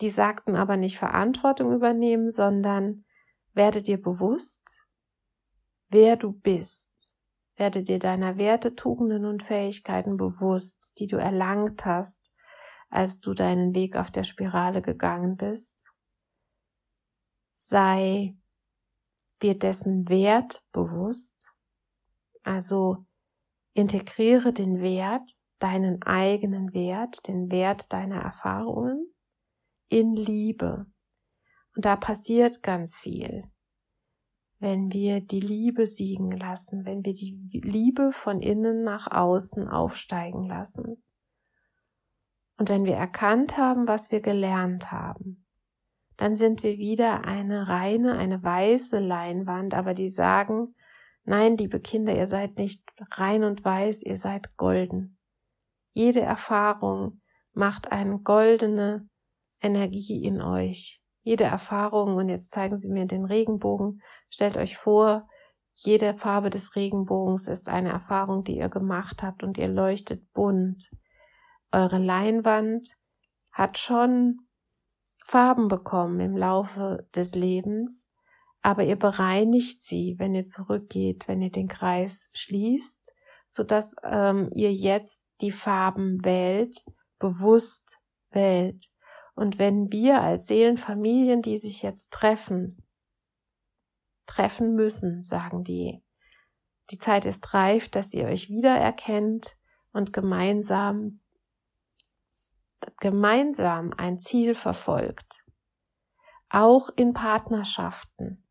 Die 0.00 0.10
sagten 0.10 0.56
aber 0.56 0.76
nicht 0.76 0.98
Verantwortung 0.98 1.72
übernehmen, 1.72 2.32
sondern 2.32 3.04
werde 3.52 3.80
dir 3.80 4.02
bewusst, 4.02 4.84
wer 5.88 6.16
du 6.16 6.32
bist. 6.32 7.14
Werde 7.54 7.84
dir 7.84 8.00
deiner 8.00 8.38
Werte, 8.38 8.74
Tugenden 8.74 9.24
und 9.24 9.44
Fähigkeiten 9.44 10.16
bewusst, 10.16 10.98
die 10.98 11.06
du 11.06 11.16
erlangt 11.16 11.86
hast, 11.86 12.34
als 12.88 13.20
du 13.20 13.34
deinen 13.34 13.72
Weg 13.72 13.94
auf 13.94 14.10
der 14.10 14.24
Spirale 14.24 14.82
gegangen 14.82 15.36
bist. 15.36 15.92
Sei 17.52 18.34
dir 19.42 19.58
dessen 19.58 20.08
Wert 20.08 20.64
bewusst. 20.72 21.54
Also 22.42 23.04
integriere 23.74 24.52
den 24.52 24.80
Wert, 24.80 25.30
deinen 25.58 26.02
eigenen 26.02 26.72
Wert, 26.72 27.26
den 27.28 27.50
Wert 27.50 27.92
deiner 27.92 28.20
Erfahrungen 28.20 29.06
in 29.88 30.14
Liebe. 30.14 30.86
Und 31.74 31.84
da 31.84 31.96
passiert 31.96 32.62
ganz 32.62 32.96
viel, 32.96 33.44
wenn 34.58 34.92
wir 34.92 35.20
die 35.20 35.40
Liebe 35.40 35.86
siegen 35.86 36.30
lassen, 36.30 36.86
wenn 36.86 37.04
wir 37.04 37.12
die 37.12 37.36
Liebe 37.52 38.12
von 38.12 38.40
innen 38.40 38.82
nach 38.82 39.10
außen 39.10 39.68
aufsteigen 39.68 40.46
lassen. 40.46 41.02
Und 42.58 42.70
wenn 42.70 42.84
wir 42.84 42.96
erkannt 42.96 43.58
haben, 43.58 43.86
was 43.86 44.10
wir 44.10 44.20
gelernt 44.20 44.90
haben, 44.90 45.45
dann 46.16 46.34
sind 46.34 46.62
wir 46.62 46.78
wieder 46.78 47.24
eine 47.24 47.68
reine, 47.68 48.16
eine 48.16 48.42
weiße 48.42 48.98
Leinwand, 48.98 49.74
aber 49.74 49.94
die 49.94 50.10
sagen, 50.10 50.74
nein, 51.24 51.56
liebe 51.56 51.80
Kinder, 51.80 52.14
ihr 52.14 52.28
seid 52.28 52.56
nicht 52.58 52.84
rein 53.10 53.44
und 53.44 53.64
weiß, 53.64 54.02
ihr 54.02 54.18
seid 54.18 54.56
golden. 54.56 55.18
Jede 55.92 56.20
Erfahrung 56.20 57.20
macht 57.52 57.92
eine 57.92 58.20
goldene 58.20 59.08
Energie 59.60 60.24
in 60.24 60.40
euch 60.40 61.02
jede 61.26 61.42
Erfahrung, 61.42 62.14
und 62.14 62.28
jetzt 62.28 62.52
zeigen 62.52 62.76
Sie 62.76 62.88
mir 62.88 63.04
den 63.06 63.24
Regenbogen, 63.24 64.00
stellt 64.30 64.56
euch 64.56 64.76
vor, 64.76 65.28
jede 65.72 66.14
Farbe 66.14 66.50
des 66.50 66.76
Regenbogens 66.76 67.48
ist 67.48 67.68
eine 67.68 67.90
Erfahrung, 67.90 68.44
die 68.44 68.56
ihr 68.56 68.68
gemacht 68.68 69.24
habt 69.24 69.42
und 69.42 69.58
ihr 69.58 69.66
leuchtet 69.66 70.32
bunt. 70.32 70.88
Eure 71.72 71.98
Leinwand 71.98 72.86
hat 73.50 73.76
schon 73.76 74.45
Farben 75.28 75.66
bekommen 75.66 76.20
im 76.20 76.36
Laufe 76.36 77.08
des 77.16 77.34
Lebens, 77.34 78.06
aber 78.62 78.84
ihr 78.84 78.94
bereinigt 78.94 79.82
sie, 79.82 80.14
wenn 80.18 80.36
ihr 80.36 80.44
zurückgeht, 80.44 81.26
wenn 81.26 81.42
ihr 81.42 81.50
den 81.50 81.66
Kreis 81.66 82.30
schließt, 82.32 83.12
sodass 83.48 83.96
ähm, 84.04 84.50
ihr 84.54 84.72
jetzt 84.72 85.26
die 85.40 85.50
Farben 85.50 86.24
wählt, 86.24 86.84
bewusst 87.18 87.98
wählt. 88.30 88.86
Und 89.34 89.58
wenn 89.58 89.90
wir 89.90 90.22
als 90.22 90.46
Seelenfamilien, 90.46 91.42
die 91.42 91.58
sich 91.58 91.82
jetzt 91.82 92.12
treffen, 92.12 92.86
treffen 94.26 94.76
müssen, 94.76 95.24
sagen 95.24 95.64
die, 95.64 96.04
die 96.90 96.98
Zeit 96.98 97.26
ist 97.26 97.52
reif, 97.52 97.88
dass 97.88 98.14
ihr 98.14 98.26
euch 98.26 98.48
wiedererkennt 98.48 99.56
und 99.92 100.12
gemeinsam, 100.12 101.20
gemeinsam 103.00 103.92
ein 103.96 104.20
Ziel 104.20 104.54
verfolgt. 104.54 105.44
Auch 106.48 106.90
in 106.96 107.12
Partnerschaften. 107.12 108.44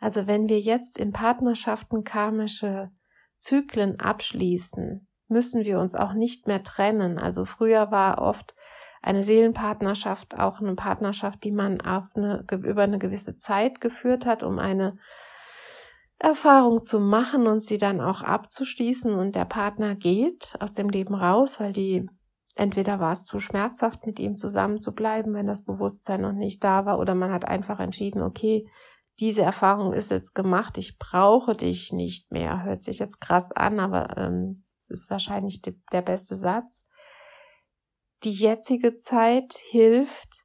Also 0.00 0.26
wenn 0.26 0.48
wir 0.48 0.60
jetzt 0.60 0.98
in 0.98 1.12
Partnerschaften 1.12 2.04
karmische 2.04 2.90
Zyklen 3.38 4.00
abschließen, 4.00 5.06
müssen 5.28 5.64
wir 5.64 5.78
uns 5.78 5.94
auch 5.94 6.14
nicht 6.14 6.46
mehr 6.46 6.62
trennen. 6.62 7.18
Also 7.18 7.44
früher 7.44 7.90
war 7.90 8.18
oft 8.18 8.54
eine 9.02 9.24
Seelenpartnerschaft 9.24 10.38
auch 10.38 10.60
eine 10.60 10.74
Partnerschaft, 10.74 11.44
die 11.44 11.52
man 11.52 11.80
eine, 11.80 12.44
über 12.50 12.82
eine 12.82 12.98
gewisse 12.98 13.36
Zeit 13.36 13.80
geführt 13.80 14.26
hat, 14.26 14.42
um 14.42 14.58
eine 14.58 14.98
Erfahrung 16.18 16.82
zu 16.82 16.98
machen 16.98 17.46
und 17.46 17.62
sie 17.62 17.78
dann 17.78 18.00
auch 18.00 18.22
abzuschließen 18.22 19.14
und 19.14 19.36
der 19.36 19.44
Partner 19.44 19.94
geht 19.94 20.56
aus 20.58 20.72
dem 20.72 20.88
Leben 20.88 21.14
raus, 21.14 21.60
weil 21.60 21.72
die 21.72 22.08
entweder 22.58 22.98
war 22.98 23.12
es 23.12 23.24
zu 23.24 23.38
schmerzhaft, 23.38 24.04
mit 24.04 24.18
ihm 24.18 24.36
zusammen 24.36 24.80
zu 24.80 24.92
bleiben, 24.92 25.32
wenn 25.34 25.46
das 25.46 25.64
Bewusstsein 25.64 26.22
noch 26.22 26.32
nicht 26.32 26.62
da 26.64 26.84
war, 26.86 26.98
oder 26.98 27.14
man 27.14 27.30
hat 27.30 27.46
einfach 27.46 27.78
entschieden, 27.78 28.20
okay, 28.20 28.68
diese 29.20 29.42
Erfahrung 29.42 29.92
ist 29.92 30.10
jetzt 30.10 30.34
gemacht, 30.34 30.78
ich 30.78 30.98
brauche 30.98 31.54
dich 31.54 31.92
nicht 31.92 32.30
mehr. 32.30 32.64
Hört 32.64 32.82
sich 32.82 32.98
jetzt 32.98 33.20
krass 33.20 33.50
an, 33.52 33.80
aber 33.80 34.16
ähm, 34.16 34.64
es 34.76 34.90
ist 34.90 35.10
wahrscheinlich 35.10 35.62
die, 35.62 35.80
der 35.92 36.02
beste 36.02 36.36
Satz. 36.36 36.84
Die 38.24 38.32
jetzige 38.32 38.96
Zeit 38.96 39.54
hilft, 39.70 40.44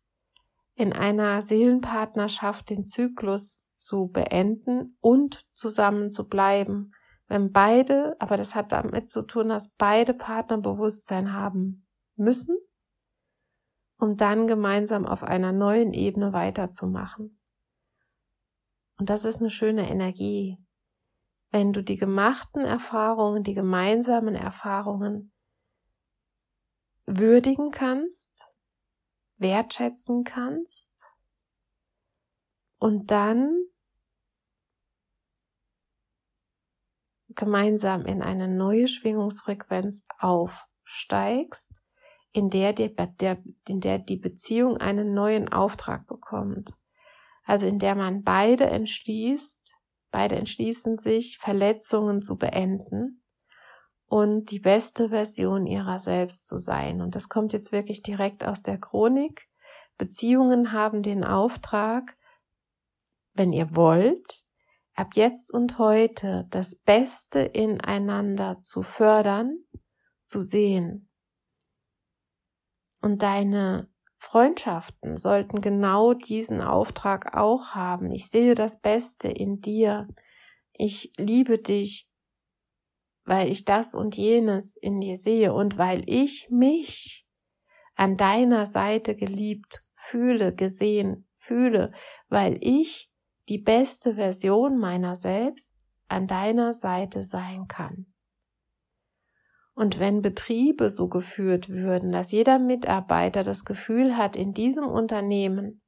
in 0.75 0.91
einer 0.93 1.43
Seelenpartnerschaft 1.43 2.69
den 2.69 2.83
Zyklus 2.83 3.73
zu 3.75 4.07
beenden 4.07 4.97
und 5.01 5.45
zusammen 5.53 6.09
zu 6.09 6.27
bleiben. 6.27 6.91
Wenn 7.27 7.51
beide, 7.51 8.15
aber 8.19 8.37
das 8.37 8.55
hat 8.55 8.71
damit 8.71 9.11
zu 9.11 9.21
tun, 9.21 9.49
dass 9.49 9.71
beide 9.77 10.15
Partner 10.15 10.57
Bewusstsein 10.57 11.33
haben 11.33 11.82
müssen, 12.15 12.57
um 13.97 14.17
dann 14.17 14.47
gemeinsam 14.47 15.05
auf 15.05 15.23
einer 15.23 15.51
neuen 15.51 15.93
Ebene 15.93 16.33
weiterzumachen. 16.33 17.39
Und 18.97 19.09
das 19.09 19.25
ist 19.25 19.39
eine 19.39 19.51
schöne 19.51 19.89
Energie. 19.89 20.57
Wenn 21.51 21.73
du 21.73 21.83
die 21.83 21.97
gemachten 21.97 22.65
Erfahrungen, 22.65 23.43
die 23.43 23.53
gemeinsamen 23.53 24.35
Erfahrungen 24.35 25.33
würdigen 27.05 27.71
kannst, 27.71 28.31
wertschätzen 29.37 30.23
kannst 30.23 30.91
und 32.77 33.11
dann 33.11 33.65
gemeinsam 37.29 38.05
in 38.05 38.21
eine 38.21 38.47
neue 38.47 38.87
Schwingungsfrequenz 38.87 40.05
aufsteigst, 40.17 41.82
in 42.33 42.49
der, 42.49 42.73
die, 42.73 42.93
in 43.67 43.79
der 43.79 43.99
die 43.99 44.17
Beziehung 44.17 44.77
einen 44.77 45.13
neuen 45.13 45.49
Auftrag 45.53 46.07
bekommt. 46.07 46.73
Also 47.45 47.67
in 47.67 47.79
der 47.79 47.95
man 47.95 48.23
beide 48.23 48.65
entschließt, 48.65 49.75
beide 50.11 50.35
entschließen 50.35 50.97
sich, 50.97 51.37
Verletzungen 51.37 52.21
zu 52.21 52.37
beenden 52.37 53.23
und 54.07 54.51
die 54.51 54.59
beste 54.59 55.09
Version 55.09 55.67
ihrer 55.67 55.99
selbst 55.99 56.47
zu 56.47 56.57
sein. 56.57 57.01
Und 57.01 57.15
das 57.15 57.29
kommt 57.29 57.53
jetzt 57.53 57.71
wirklich 57.71 58.01
direkt 58.01 58.43
aus 58.43 58.63
der 58.63 58.79
Chronik. 58.79 59.47
Beziehungen 59.97 60.71
haben 60.71 61.03
den 61.03 61.23
Auftrag, 61.23 62.17
wenn 63.33 63.53
ihr 63.53 63.75
wollt, 63.75 64.45
ab 64.95 65.11
jetzt 65.13 65.53
und 65.53 65.77
heute 65.77 66.47
das 66.49 66.75
Beste 66.75 67.39
ineinander 67.39 68.59
zu 68.61 68.81
fördern, 68.81 69.57
zu 70.25 70.41
sehen. 70.41 71.09
Und 73.03 73.21
deine 73.21 73.89
Freundschaften 74.17 75.17
sollten 75.17 75.61
genau 75.61 76.13
diesen 76.13 76.61
Auftrag 76.61 77.35
auch 77.35 77.75
haben. 77.75 78.09
Ich 78.11 78.29
sehe 78.29 78.55
das 78.55 78.81
Beste 78.81 79.27
in 79.27 79.59
dir. 79.61 80.07
Ich 80.71 81.13
liebe 81.17 81.59
dich 81.59 82.09
weil 83.25 83.49
ich 83.49 83.65
das 83.65 83.95
und 83.95 84.15
jenes 84.17 84.75
in 84.75 84.99
dir 84.99 85.17
sehe 85.17 85.53
und 85.53 85.77
weil 85.77 86.03
ich 86.07 86.49
mich 86.49 87.25
an 87.95 88.17
deiner 88.17 88.65
Seite 88.65 89.15
geliebt 89.15 89.85
fühle, 89.95 90.53
gesehen 90.53 91.27
fühle, 91.31 91.91
weil 92.29 92.57
ich 92.61 93.11
die 93.49 93.59
beste 93.59 94.15
Version 94.15 94.77
meiner 94.77 95.15
selbst 95.15 95.77
an 96.07 96.27
deiner 96.27 96.73
Seite 96.73 97.23
sein 97.23 97.67
kann. 97.67 98.12
Und 99.75 99.99
wenn 99.99 100.21
Betriebe 100.21 100.89
so 100.89 101.07
geführt 101.07 101.69
würden, 101.69 102.11
dass 102.11 102.31
jeder 102.31 102.59
Mitarbeiter 102.59 103.43
das 103.43 103.65
Gefühl 103.65 104.15
hat, 104.17 104.35
in 104.35 104.53
diesem 104.53 104.85
Unternehmen 104.85 105.81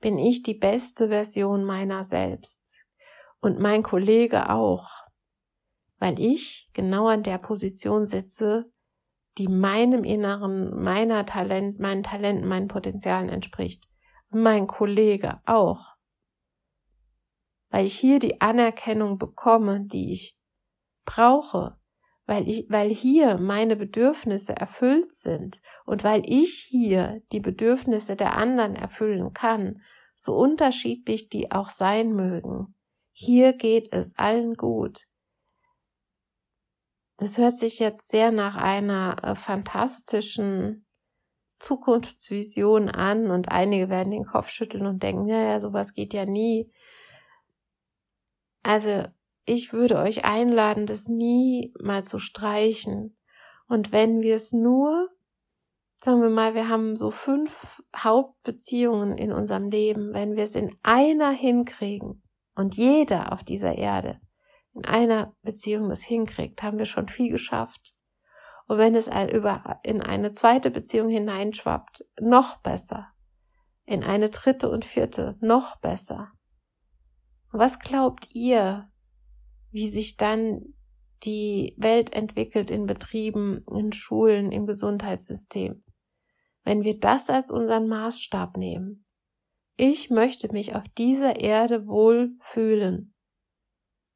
bin 0.00 0.18
ich 0.18 0.42
die 0.42 0.54
beste 0.54 1.08
Version 1.08 1.64
meiner 1.64 2.04
selbst 2.04 2.84
und 3.40 3.58
mein 3.58 3.82
Kollege 3.82 4.50
auch, 4.50 4.90
weil 5.98 6.20
ich 6.20 6.70
genau 6.74 7.08
an 7.08 7.22
der 7.22 7.38
Position 7.38 8.06
sitze, 8.06 8.70
die 9.38 9.48
meinem 9.48 10.04
Inneren, 10.04 10.82
meiner 10.82 11.24
Talent, 11.24 11.78
meinen 11.78 12.02
Talenten, 12.02 12.46
meinen 12.46 12.68
Potenzialen 12.68 13.28
entspricht. 13.28 13.88
mein 14.32 14.68
Kollege 14.68 15.40
auch. 15.44 15.96
Weil 17.68 17.86
ich 17.86 17.98
hier 17.98 18.20
die 18.20 18.40
Anerkennung 18.40 19.18
bekomme, 19.18 19.86
die 19.86 20.12
ich 20.12 20.38
brauche, 21.04 21.79
weil 22.30 22.48
ich, 22.48 22.70
weil 22.70 22.94
hier 22.94 23.38
meine 23.38 23.74
Bedürfnisse 23.74 24.54
erfüllt 24.54 25.12
sind 25.12 25.60
und 25.84 26.04
weil 26.04 26.22
ich 26.24 26.64
hier 26.70 27.20
die 27.32 27.40
Bedürfnisse 27.40 28.14
der 28.14 28.36
anderen 28.36 28.76
erfüllen 28.76 29.32
kann, 29.32 29.82
so 30.14 30.36
unterschiedlich 30.36 31.28
die 31.28 31.50
auch 31.50 31.70
sein 31.70 32.12
mögen. 32.12 32.76
Hier 33.10 33.52
geht 33.52 33.92
es 33.92 34.16
allen 34.16 34.54
gut. 34.54 35.08
Das 37.16 37.36
hört 37.36 37.56
sich 37.56 37.80
jetzt 37.80 38.08
sehr 38.08 38.30
nach 38.30 38.54
einer 38.54 39.16
äh, 39.24 39.34
fantastischen 39.34 40.86
Zukunftsvision 41.58 42.90
an 42.90 43.32
und 43.32 43.48
einige 43.48 43.88
werden 43.88 44.12
den 44.12 44.24
Kopf 44.24 44.50
schütteln 44.50 44.86
und 44.86 45.02
denken, 45.02 45.26
ja, 45.26 45.42
ja, 45.42 45.60
sowas 45.60 45.94
geht 45.94 46.14
ja 46.14 46.26
nie. 46.26 46.72
Also 48.62 49.08
ich 49.44 49.72
würde 49.72 49.98
euch 49.98 50.24
einladen, 50.24 50.86
das 50.86 51.08
nie 51.08 51.72
mal 51.80 52.04
zu 52.04 52.18
streichen. 52.18 53.16
Und 53.68 53.92
wenn 53.92 54.20
wir 54.20 54.34
es 54.34 54.52
nur, 54.52 55.08
sagen 56.02 56.22
wir 56.22 56.30
mal, 56.30 56.54
wir 56.54 56.68
haben 56.68 56.96
so 56.96 57.10
fünf 57.10 57.82
Hauptbeziehungen 57.96 59.16
in 59.16 59.32
unserem 59.32 59.70
Leben, 59.70 60.12
wenn 60.12 60.36
wir 60.36 60.44
es 60.44 60.54
in 60.54 60.76
einer 60.82 61.30
hinkriegen 61.30 62.22
und 62.54 62.76
jeder 62.76 63.32
auf 63.32 63.44
dieser 63.44 63.76
Erde 63.76 64.20
in 64.72 64.84
einer 64.84 65.34
Beziehung 65.42 65.88
das 65.88 66.02
hinkriegt, 66.02 66.62
haben 66.62 66.78
wir 66.78 66.86
schon 66.86 67.08
viel 67.08 67.30
geschafft. 67.30 67.96
Und 68.66 68.78
wenn 68.78 68.94
es 68.94 69.08
ein, 69.08 69.28
über, 69.28 69.80
in 69.82 70.00
eine 70.00 70.32
zweite 70.32 70.70
Beziehung 70.70 71.08
hineinschwappt, 71.08 72.04
noch 72.20 72.62
besser. 72.62 73.08
In 73.84 74.04
eine 74.04 74.30
dritte 74.30 74.70
und 74.70 74.84
vierte, 74.84 75.36
noch 75.40 75.80
besser. 75.80 76.30
was 77.50 77.80
glaubt 77.80 78.28
ihr, 78.32 78.89
wie 79.70 79.90
sich 79.90 80.16
dann 80.16 80.74
die 81.24 81.74
Welt 81.76 82.12
entwickelt 82.12 82.70
in 82.70 82.86
Betrieben, 82.86 83.62
in 83.70 83.92
Schulen, 83.92 84.52
im 84.52 84.66
Gesundheitssystem? 84.66 85.84
Wenn 86.64 86.82
wir 86.82 86.98
das 86.98 87.30
als 87.30 87.50
unseren 87.50 87.88
Maßstab 87.88 88.56
nehmen. 88.56 89.06
Ich 89.76 90.10
möchte 90.10 90.52
mich 90.52 90.74
auf 90.74 90.84
dieser 90.96 91.40
Erde 91.40 91.86
wohl 91.86 92.36
fühlen 92.40 93.14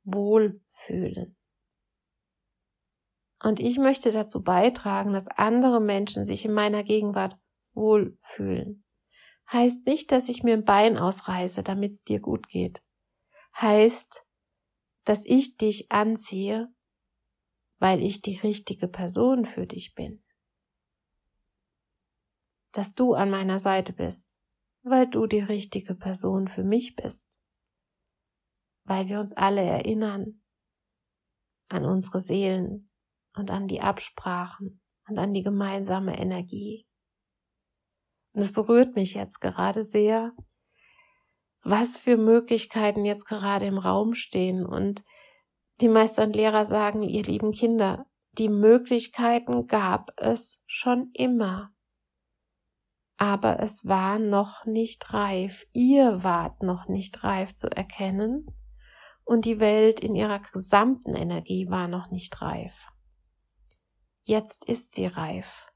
wohlfühlen. 0.05 1.37
Und 3.43 3.61
ich 3.61 3.79
möchte 3.79 4.13
dazu 4.13 4.43
beitragen, 4.43 5.13
dass 5.13 5.29
andere 5.29 5.81
Menschen 5.81 6.25
sich 6.25 6.45
in 6.45 6.53
meiner 6.53 6.83
Gegenwart 6.83 7.39
wohlfühlen. 7.75 8.85
Heißt 9.53 9.87
nicht, 9.87 10.13
dass 10.13 10.29
ich 10.29 10.43
mir 10.43 10.55
ein 10.55 10.65
Bein 10.65 10.97
ausreiße, 10.97 11.63
damit 11.63 11.93
es 11.93 12.05
dir 12.05 12.21
gut 12.21 12.49
geht. 12.49 12.83
Heißt, 13.61 14.25
dass 15.05 15.25
ich 15.25 15.57
dich 15.57 15.91
anziehe, 15.91 16.73
weil 17.79 18.03
ich 18.03 18.23
die 18.23 18.39
richtige 18.39 18.89
Person 18.89 19.45
für 19.45 19.67
dich 19.67 19.95
bin. 19.95 20.25
Dass 22.73 22.95
du 22.95 23.15
an 23.15 23.31
meiner 23.31 23.59
Seite 23.59 23.93
bist, 23.93 24.35
weil 24.83 25.07
du 25.09 25.27
die 25.27 25.41
richtige 25.41 25.95
Person 25.95 26.49
für 26.49 26.65
mich 26.65 26.97
bist 26.97 27.35
weil 28.85 29.09
wir 29.09 29.21
uns 29.21 29.33
alle 29.35 29.63
erinnern 29.63 30.41
an 31.69 31.85
unsere 31.85 32.21
Seelen 32.21 32.91
und 33.35 33.51
an 33.51 33.67
die 33.67 33.81
Absprachen 33.81 34.81
und 35.09 35.19
an 35.19 35.33
die 35.33 35.43
gemeinsame 35.43 36.19
Energie. 36.19 36.87
Und 38.33 38.43
es 38.43 38.53
berührt 38.53 38.95
mich 38.95 39.15
jetzt 39.15 39.41
gerade 39.41 39.83
sehr, 39.83 40.33
was 41.65 41.97
für 41.97 42.17
Möglichkeiten 42.17 43.05
jetzt 43.05 43.25
gerade 43.25 43.67
im 43.67 43.79
Raum 43.79 44.15
stehen. 44.15 44.65
Und 44.65 45.03
die 45.81 45.89
Meister 45.89 46.25
und 46.25 46.37
Lehrer 46.37 46.67
sagen, 46.67 47.03
ihr 47.03 47.25
lieben 47.25 47.53
Kinder, 47.53 48.07
die 48.33 48.49
Möglichkeiten 48.49 49.67
gab 49.67 50.13
es 50.17 50.63
schon 50.67 51.11
immer. 51.15 51.71
Aber 53.17 53.61
es 53.61 53.87
war 53.87 54.19
noch 54.19 54.67
nicht 54.67 55.15
reif. 55.15 55.65
Ihr 55.73 56.23
wart 56.23 56.63
noch 56.63 56.89
nicht 56.89 57.25
reif 57.25 57.55
zu 57.55 57.69
erkennen. 57.71 58.47
Und 59.25 59.47
die 59.47 59.59
Welt 59.59 60.01
in 60.01 60.15
ihrer 60.15 60.41
gesamten 60.41 61.15
Energie 61.15 61.71
war 61.71 61.89
noch 61.89 62.11
nicht 62.11 62.43
reif. 62.43 62.89
Jetzt 64.25 64.69
ist 64.69 64.93
sie 64.93 65.07
reif. 65.07 65.67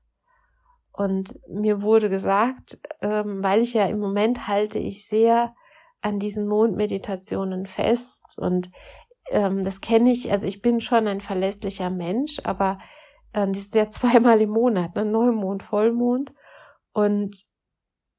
Und 0.93 1.39
mir 1.49 1.80
wurde 1.80 2.11
gesagt, 2.11 2.78
ähm, 3.01 3.43
weil 3.43 3.61
ich 3.61 3.72
ja 3.72 3.86
im 3.86 4.01
Moment 4.01 4.49
halte 4.49 4.78
ich 4.78 5.07
sehr 5.07 5.55
an 6.01 6.18
diesen 6.18 6.46
Mondmeditationen 6.46 7.66
fest 7.66 8.38
und 8.38 8.70
ähm, 9.30 9.64
das 9.64 9.80
kenne 9.80 10.12
ich, 10.12 10.30
also 10.30 10.46
ich 10.46 10.62
bin 10.62 10.80
schon 10.80 11.07
ein 11.09 11.20
verlässlicher 11.20 11.90
Mensch, 11.90 12.40
aber 12.44 12.78
äh, 13.32 13.46
das 13.46 13.59
ist 13.59 13.74
ja 13.74 13.90
zweimal 13.90 14.40
im 14.40 14.51
Monat, 14.51 14.94
ne? 14.94 15.05
Neumond, 15.05 15.62
Vollmond 15.62 16.34
und 16.92 17.36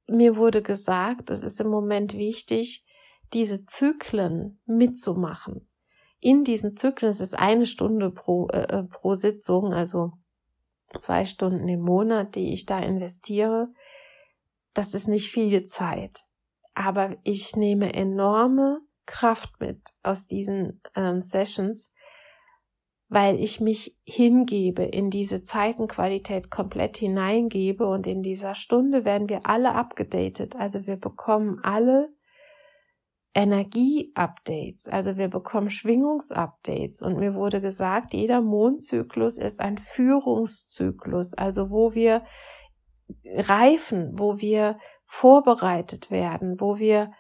mir 0.08 0.36
wurde 0.36 0.62
gesagt, 0.62 1.30
es 1.30 1.42
ist 1.42 1.60
im 1.62 1.70
Moment 1.70 2.16
wichtig, 2.16 2.86
diese 3.34 3.64
Zyklen 3.66 4.60
mitzumachen. 4.66 5.70
In 6.20 6.44
diesen 6.44 6.72
Zyklen, 6.72 7.12
es 7.12 7.22
ist 7.22 7.38
eine 7.38 7.66
Stunde 7.66 8.10
pro, 8.10 8.48
äh, 8.48 8.64
äh 8.64 8.84
pro 8.84 9.14
Sitzung, 9.14 9.72
also 9.72 10.14
zwei 10.98 11.26
Stunden 11.26 11.68
im 11.68 11.82
Monat, 11.82 12.36
die 12.36 12.54
ich 12.54 12.66
da 12.66 12.80
investiere, 12.80 13.70
das 14.74 14.94
ist 14.94 15.08
nicht 15.08 15.32
viel 15.32 15.66
Zeit. 15.66 16.24
Aber 16.80 17.18
ich 17.24 17.58
nehme 17.58 17.94
enorme 17.94 18.80
Kraft 19.06 19.60
mit 19.60 19.82
aus 20.02 20.28
diesen 20.28 20.82
ähm, 20.96 21.20
Sessions, 21.20 21.92
weil 23.10 23.38
ich 23.38 23.60
mich 23.60 23.98
hingebe, 24.06 24.84
in 24.84 25.10
diese 25.10 25.44
Zeitenqualität 25.44 26.50
komplett 26.50 26.96
hineingebe 26.96 27.86
und 27.86 28.08
in 28.08 28.22
dieser 28.22 28.56
Stunde 28.56 29.04
werden 29.04 29.28
wir 29.28 29.46
alle 29.46 29.76
abgedatet. 29.76 30.56
Also 30.56 30.88
wir 30.88 30.96
bekommen 30.96 31.60
alle 31.64 32.14
Energie-Updates, 33.34 34.88
also 34.88 35.18
wir 35.18 35.28
bekommen 35.28 35.70
Schwingungsupdates. 35.70 37.02
Und 37.02 37.18
mir 37.18 37.34
wurde 37.34 37.60
gesagt, 37.60 38.14
jeder 38.14 38.40
Mondzyklus 38.40 39.38
ist 39.38 39.60
ein 39.60 39.78
Führungszyklus, 39.78 41.34
also 41.34 41.72
wo 41.72 41.94
wir 41.94 42.24
reifen, 43.26 44.18
wo 44.18 44.40
wir 44.40 44.78
vorbereitet 45.10 46.12
werden, 46.12 46.62
wo 46.62 46.78
wir 46.78 47.12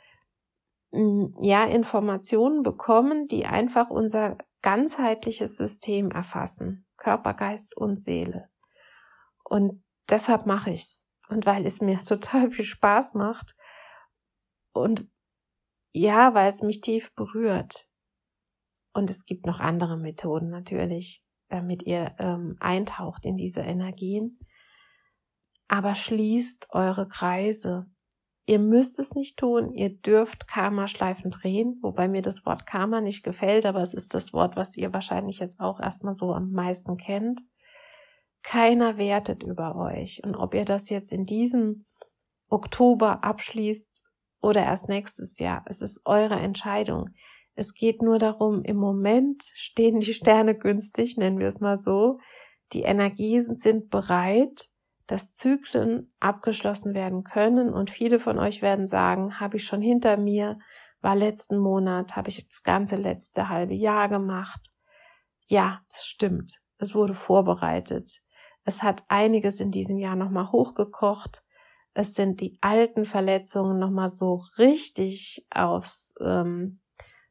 hm, 0.91 1.35
ja 1.41 1.65
Informationen 1.65 2.61
bekommen, 2.61 3.27
die 3.27 3.47
einfach 3.47 3.89
unser 3.89 4.37
ganzheitliches 4.61 5.57
System 5.57 6.11
erfassen, 6.11 6.85
Körper, 6.97 7.33
Geist 7.33 7.75
und 7.75 7.99
Seele. 7.99 8.47
Und 9.43 9.83
deshalb 10.07 10.45
mache 10.45 10.69
ich's 10.69 11.03
und 11.29 11.47
weil 11.47 11.65
es 11.65 11.81
mir 11.81 11.99
total 12.05 12.51
viel 12.51 12.65
Spaß 12.65 13.15
macht 13.15 13.55
und 14.71 15.09
ja, 15.91 16.35
weil 16.35 16.51
es 16.51 16.61
mich 16.61 16.81
tief 16.81 17.15
berührt. 17.15 17.89
Und 18.93 19.09
es 19.09 19.25
gibt 19.25 19.47
noch 19.47 19.59
andere 19.59 19.97
Methoden 19.97 20.51
natürlich, 20.51 21.25
damit 21.47 21.81
ihr 21.83 22.13
ähm, 22.19 22.55
eintaucht 22.59 23.25
in 23.25 23.35
diese 23.35 23.61
Energien. 23.61 24.37
Aber 25.69 25.95
schließt 25.95 26.67
eure 26.71 27.07
Kreise. 27.07 27.85
Ihr 28.45 28.59
müsst 28.59 28.97
es 28.97 29.13
nicht 29.13 29.37
tun, 29.37 29.71
ihr 29.71 29.95
dürft 29.95 30.47
Karma-Schleifen 30.47 31.29
drehen, 31.29 31.77
wobei 31.83 32.07
mir 32.07 32.23
das 32.23 32.45
Wort 32.47 32.65
Karma 32.65 32.99
nicht 32.99 33.23
gefällt, 33.23 33.67
aber 33.67 33.83
es 33.83 33.93
ist 33.93 34.15
das 34.15 34.33
Wort, 34.33 34.55
was 34.55 34.75
ihr 34.75 34.91
wahrscheinlich 34.91 35.37
jetzt 35.37 35.59
auch 35.59 35.79
erstmal 35.79 36.15
so 36.15 36.33
am 36.33 36.51
meisten 36.51 36.97
kennt. 36.97 37.41
Keiner 38.41 38.97
wertet 38.97 39.43
über 39.43 39.75
euch. 39.75 40.23
Und 40.23 40.35
ob 40.35 40.55
ihr 40.55 40.65
das 40.65 40.89
jetzt 40.89 41.13
in 41.13 41.25
diesem 41.25 41.85
Oktober 42.49 43.23
abschließt 43.23 44.03
oder 44.41 44.63
erst 44.63 44.89
nächstes 44.89 45.37
Jahr. 45.37 45.63
Es 45.67 45.81
ist 45.81 46.01
eure 46.05 46.39
Entscheidung. 46.39 47.09
Es 47.53 47.73
geht 47.75 48.01
nur 48.01 48.17
darum, 48.17 48.61
im 48.61 48.77
Moment 48.77 49.43
stehen 49.53 49.99
die 49.99 50.13
Sterne 50.13 50.57
günstig, 50.57 51.17
nennen 51.17 51.37
wir 51.37 51.47
es 51.47 51.59
mal 51.59 51.77
so. 51.77 52.17
Die 52.73 52.81
Energien 52.81 53.57
sind 53.57 53.89
bereit, 53.89 54.69
dass 55.09 55.31
Zyklen 55.31 56.13
abgeschlossen 56.19 56.93
werden 56.93 57.23
können 57.23 57.73
und 57.73 57.89
viele 57.89 58.19
von 58.19 58.39
euch 58.39 58.61
werden 58.61 58.87
sagen, 58.87 59.39
habe 59.39 59.57
ich 59.57 59.65
schon 59.65 59.81
hinter 59.81 60.17
mir, 60.17 60.59
war 61.01 61.15
letzten 61.15 61.57
Monat, 61.57 62.15
habe 62.15 62.29
ich 62.29 62.45
das 62.47 62.63
ganze 62.63 62.95
letzte 62.95 63.49
halbe 63.49 63.73
Jahr 63.73 64.09
gemacht. 64.09 64.61
Ja, 65.47 65.81
das 65.89 66.05
stimmt. 66.05 66.61
Es 66.77 66.93
wurde 66.93 67.13
vorbereitet. 67.13 68.21
Es 68.63 68.83
hat 68.83 69.03
einiges 69.07 69.59
in 69.59 69.71
diesem 69.71 69.97
Jahr 69.97 70.15
nochmal 70.15 70.51
hochgekocht 70.51 71.43
es 71.93 72.13
sind 72.13 72.39
die 72.41 72.57
alten 72.61 73.05
Verletzungen 73.05 73.79
nochmal 73.79 74.09
so 74.09 74.43
richtig 74.57 75.45
aufs 75.49 76.15
ähm, 76.21 76.79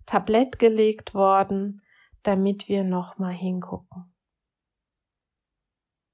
Tablett 0.07 0.59
gelegt 0.59 1.15
worden, 1.15 1.83
damit 2.23 2.69
wir 2.69 2.85
nochmal 2.85 3.33
hingucken. 3.33 4.13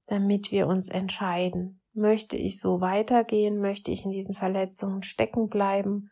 Damit 0.07 0.51
wir 0.51 0.67
uns 0.67 0.89
entscheiden, 0.89 1.81
möchte 1.93 2.37
ich 2.37 2.59
so 2.59 2.81
weitergehen, 2.81 3.59
möchte 3.59 3.91
ich 3.91 4.05
in 4.05 4.11
diesen 4.11 4.35
Verletzungen 4.35 5.03
stecken 5.03 5.49
bleiben? 5.49 6.11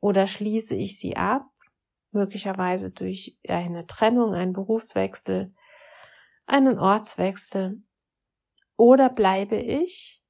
Oder 0.00 0.26
schließe 0.26 0.74
ich 0.76 0.98
sie 0.98 1.16
ab, 1.16 1.46
möglicherweise 2.10 2.90
durch 2.92 3.38
eine 3.48 3.86
Trennung, 3.86 4.34
einen 4.34 4.52
Berufswechsel, 4.52 5.54
einen 6.46 6.78
Ortswechsel, 6.78 7.82
oder 8.76 9.08
bleibe 9.08 9.56
ich 9.56 10.22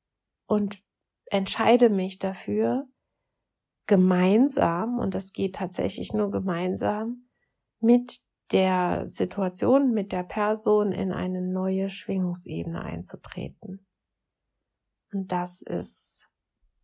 und 0.47 0.83
entscheide 1.27 1.89
mich 1.89 2.19
dafür, 2.19 2.87
gemeinsam, 3.87 4.99
und 4.99 5.15
das 5.15 5.33
geht 5.33 5.57
tatsächlich 5.57 6.13
nur 6.13 6.31
gemeinsam, 6.31 7.29
mit 7.81 8.21
der 8.51 9.09
Situation, 9.09 9.93
mit 9.93 10.13
der 10.13 10.25
Person 10.25 10.93
in 10.93 11.13
eine 11.13 11.41
neue 11.41 11.89
Schwingungsebene 11.89 12.83
einzutreten. 12.83 13.87
Und 15.13 15.31
das 15.31 15.63
ist 15.63 16.27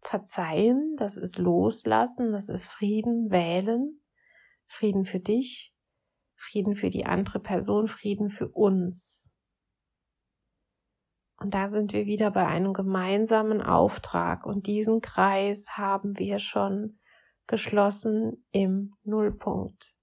Verzeihen, 0.00 0.96
das 0.96 1.16
ist 1.16 1.38
Loslassen, 1.38 2.32
das 2.32 2.48
ist 2.48 2.66
Frieden 2.66 3.30
wählen, 3.30 4.00
Frieden 4.68 5.04
für 5.04 5.20
dich, 5.20 5.74
Frieden 6.36 6.76
für 6.76 6.90
die 6.90 7.04
andere 7.04 7.40
Person, 7.40 7.88
Frieden 7.88 8.30
für 8.30 8.48
uns. 8.48 9.30
Und 11.40 11.54
da 11.54 11.68
sind 11.68 11.92
wir 11.92 12.06
wieder 12.06 12.30
bei 12.30 12.46
einem 12.46 12.72
gemeinsamen 12.72 13.62
Auftrag. 13.62 14.44
Und 14.44 14.66
diesen 14.66 15.00
Kreis 15.00 15.66
haben 15.70 16.18
wir 16.18 16.38
schon 16.38 16.98
geschlossen 17.46 18.44
im 18.50 18.94
Nullpunkt. 19.04 19.97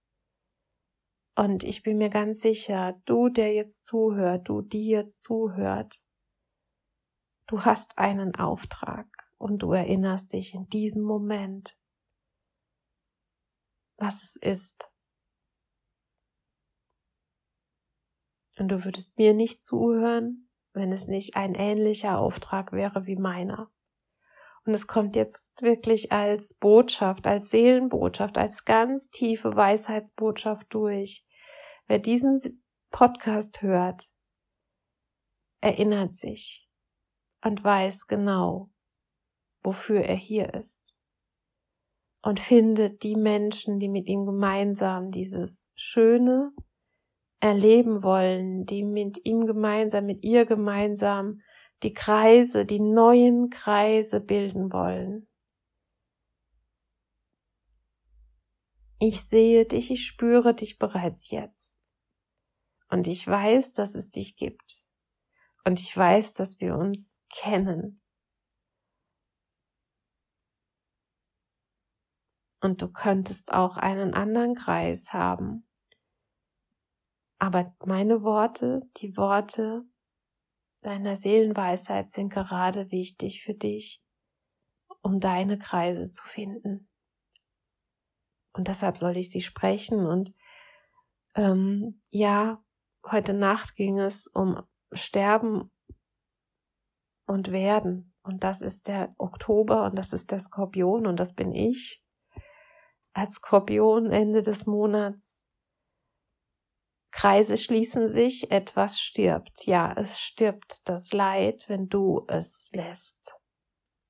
Und 1.38 1.66
ich 1.66 1.84
bin 1.84 1.98
mir 1.98 2.10
ganz 2.10 2.40
sicher, 2.40 3.02
du, 3.06 3.28
der 3.28 3.54
jetzt 3.54 3.86
zuhört, 3.86 4.48
du, 4.48 4.62
die 4.62 4.88
jetzt 4.88 5.22
zuhört, 5.22 6.08
du 7.48 7.66
hast 7.66 7.98
einen 7.98 8.36
Auftrag 8.36 9.08
und 9.38 9.60
du 9.60 9.74
erinnerst 9.74 10.32
dich 10.32 10.54
in 10.54 10.68
diesem 10.70 11.04
Moment, 11.04 11.78
was 13.98 14.24
es 14.24 14.38
ist. 14.38 14.90
Und 18.58 18.70
du 18.70 18.86
würdest 18.86 19.18
mir 19.18 19.34
nicht 19.34 19.62
zuhören, 19.62 20.50
wenn 20.72 20.94
es 20.94 21.08
nicht 21.08 21.36
ein 21.36 21.54
ähnlicher 21.54 22.18
Auftrag 22.18 22.72
wäre 22.72 23.06
wie 23.06 23.18
meiner. 23.18 23.70
Und 24.66 24.74
es 24.74 24.88
kommt 24.88 25.16
jetzt 25.16 25.52
wirklich 25.62 26.12
als 26.12 26.56
Botschaft, 26.56 27.28
als 27.28 27.52
Seelenbotschaft, 27.52 28.38
als 28.38 28.66
ganz 28.66 29.10
tiefe 29.12 29.56
Weisheitsbotschaft 29.56 30.74
durch. 30.74 31.24
Wer 31.88 32.00
diesen 32.00 32.64
Podcast 32.90 33.62
hört, 33.62 34.04
erinnert 35.62 36.16
sich 36.16 36.68
und 37.44 37.64
weiß 37.64 38.08
genau, 38.08 38.72
wofür 39.64 40.02
er 40.02 40.16
hier 40.16 40.54
ist. 40.56 40.82
Und 42.24 42.40
findet 42.40 43.04
die 43.04 43.16
Menschen, 43.16 43.80
die 43.80 43.90
mit 43.90 44.08
ihm 44.08 44.26
gemeinsam 44.26 45.12
dieses 45.12 45.72
schöne, 45.76 46.52
erleben 47.40 48.02
wollen, 48.02 48.66
die 48.66 48.84
mit 48.84 49.20
ihm 49.26 49.46
gemeinsam, 49.46 50.06
mit 50.06 50.24
ihr 50.24 50.48
gemeinsam 50.48 51.42
die 51.84 51.94
Kreise, 51.94 52.66
die 52.66 52.80
neuen 52.80 53.50
Kreise 53.50 54.22
bilden 54.22 54.72
wollen. 54.72 55.28
Ich 59.00 59.22
sehe 59.22 59.66
dich, 59.66 59.92
ich 59.92 60.06
spüre 60.06 60.56
dich 60.56 60.80
bereits 60.80 61.30
jetzt. 61.30 61.94
Und 62.90 63.08
ich 63.08 63.28
weiß, 63.28 63.74
dass 63.74 63.94
es 63.94 64.10
dich 64.10 64.38
gibt. 64.38 64.86
Und 65.66 65.80
ich 65.80 65.96
weiß, 65.96 66.34
dass 66.34 66.62
wir 66.62 66.76
uns 66.76 67.22
kennen. 67.30 68.02
Und 72.62 72.82
du 72.82 72.88
könntest 72.88 73.52
auch 73.52 73.78
einen 73.78 74.14
anderen 74.14 74.56
Kreis 74.56 75.14
haben. 75.14 75.68
Aber 77.38 77.76
meine 77.86 78.24
Worte, 78.24 78.90
die 78.98 79.18
Worte 79.18 79.86
deiner 80.86 81.18
Seelenweisheit 81.18 82.10
sind 82.10 82.30
gerade 82.30 82.92
wichtig 82.92 83.42
für 83.42 83.56
dich, 83.56 84.04
um 85.02 85.20
deine 85.20 85.58
Kreise 85.58 86.12
zu 86.12 86.24
finden. 86.24 86.88
Und 88.54 88.68
deshalb 88.68 88.96
soll 88.96 89.18
ich 89.18 89.32
sie 89.32 89.42
sprechen. 89.42 90.06
Und 90.06 90.36
ähm, 91.36 92.02
ja, 92.10 92.64
heute 93.04 93.34
Nacht 93.34 93.76
ging 93.76 94.00
es 94.00 94.28
um 94.28 94.62
Sterben 94.92 95.72
und 97.26 97.52
Werden. 97.52 98.14
Und 98.22 98.44
das 98.44 98.62
ist 98.62 98.88
der 98.88 99.14
Oktober 99.18 99.86
und 99.86 99.96
das 99.96 100.14
ist 100.14 100.30
der 100.30 100.40
Skorpion 100.40 101.08
und 101.08 101.20
das 101.20 101.34
bin 101.34 101.52
ich. 101.52 102.04
Als 103.14 103.36
Skorpion 103.36 104.12
Ende 104.12 104.44
des 104.44 104.68
Monats. 104.68 105.44
Kreise 107.16 107.56
schließen 107.56 108.10
sich, 108.10 108.52
etwas 108.52 109.00
stirbt. 109.00 109.66
Ja, 109.66 109.94
es 109.94 110.20
stirbt 110.20 110.82
das 110.84 111.14
Leid, 111.14 111.70
wenn 111.70 111.88
du 111.88 112.26
es 112.28 112.72
lässt. 112.74 113.34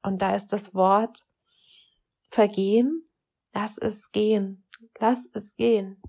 Und 0.01 0.23
da 0.23 0.35
ist 0.35 0.47
das 0.47 0.73
Wort 0.73 1.19
vergehen. 2.31 3.07
Lass 3.53 3.77
es 3.77 4.11
gehen. 4.11 4.67
Lass 4.97 5.29
es 5.31 5.55
gehen. 5.55 6.01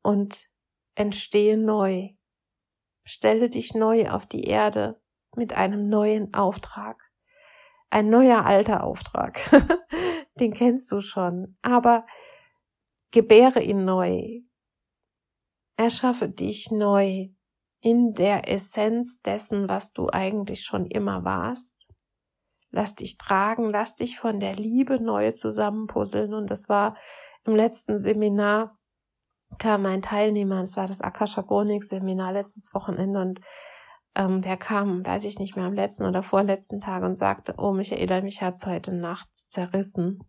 Und 0.00 0.48
entstehe 0.94 1.58
neu. 1.58 2.14
Stelle 3.04 3.50
dich 3.50 3.74
neu 3.74 4.08
auf 4.08 4.24
die 4.24 4.44
Erde 4.44 5.02
mit 5.34 5.52
einem 5.52 5.90
neuen 5.90 6.32
Auftrag. 6.32 7.12
Ein 7.90 8.08
neuer 8.08 8.46
alter 8.46 8.84
Auftrag. 8.84 9.38
Den 10.40 10.54
kennst 10.54 10.90
du 10.90 11.02
schon. 11.02 11.58
Aber 11.60 12.06
gebäre 13.10 13.60
ihn 13.60 13.84
neu. 13.84 14.40
Erschaffe 15.76 16.28
dich 16.28 16.70
neu 16.70 17.28
in 17.80 18.14
der 18.14 18.48
Essenz 18.50 19.20
dessen, 19.22 19.68
was 19.68 19.92
du 19.92 20.08
eigentlich 20.10 20.62
schon 20.64 20.86
immer 20.86 21.24
warst. 21.24 21.92
Lass 22.70 22.94
dich 22.94 23.18
tragen, 23.18 23.70
lass 23.70 23.96
dich 23.96 24.18
von 24.18 24.40
der 24.40 24.56
Liebe 24.56 25.00
neu 25.00 25.32
zusammenpuzzeln. 25.32 26.34
Und 26.34 26.50
das 26.50 26.68
war 26.68 26.96
im 27.44 27.54
letzten 27.54 27.98
Seminar 27.98 28.76
kam 29.58 29.86
ein 29.86 30.02
Teilnehmer, 30.02 30.62
es 30.62 30.76
war 30.76 30.86
das 30.86 31.00
Akasha 31.00 31.42
Chronik 31.42 31.84
Seminar 31.84 32.32
letztes 32.32 32.74
Wochenende 32.74 33.20
und 33.20 33.40
ähm, 34.14 34.42
der 34.42 34.56
kam, 34.56 35.04
weiß 35.04 35.24
ich 35.24 35.38
nicht 35.38 35.56
mehr, 35.56 35.66
am 35.66 35.74
letzten 35.74 36.04
oder 36.04 36.22
vorletzten 36.22 36.80
Tag 36.80 37.02
und 37.02 37.14
sagte, 37.14 37.54
oh 37.58 37.72
Michaela, 37.72 38.20
mich 38.22 38.42
hat's 38.42 38.66
heute 38.66 38.92
Nacht 38.92 39.28
zerrissen. 39.50 40.24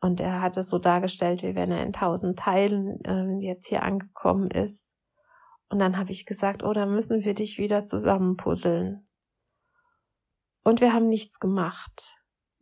Und 0.00 0.20
er 0.20 0.40
hat 0.40 0.56
es 0.56 0.68
so 0.68 0.78
dargestellt, 0.78 1.42
wie 1.42 1.54
wenn 1.54 1.72
er 1.72 1.82
in 1.82 1.92
tausend 1.92 2.38
Teilen 2.38 3.02
äh, 3.04 3.44
jetzt 3.44 3.66
hier 3.66 3.82
angekommen 3.82 4.50
ist. 4.50 4.94
Und 5.68 5.80
dann 5.80 5.98
habe 5.98 6.12
ich 6.12 6.24
gesagt, 6.24 6.62
oh, 6.62 6.72
da 6.72 6.86
müssen 6.86 7.24
wir 7.24 7.34
dich 7.34 7.58
wieder 7.58 7.84
zusammenpuzzeln. 7.84 9.08
Und 10.62 10.80
wir 10.80 10.92
haben 10.92 11.08
nichts 11.08 11.40
gemacht, 11.40 12.16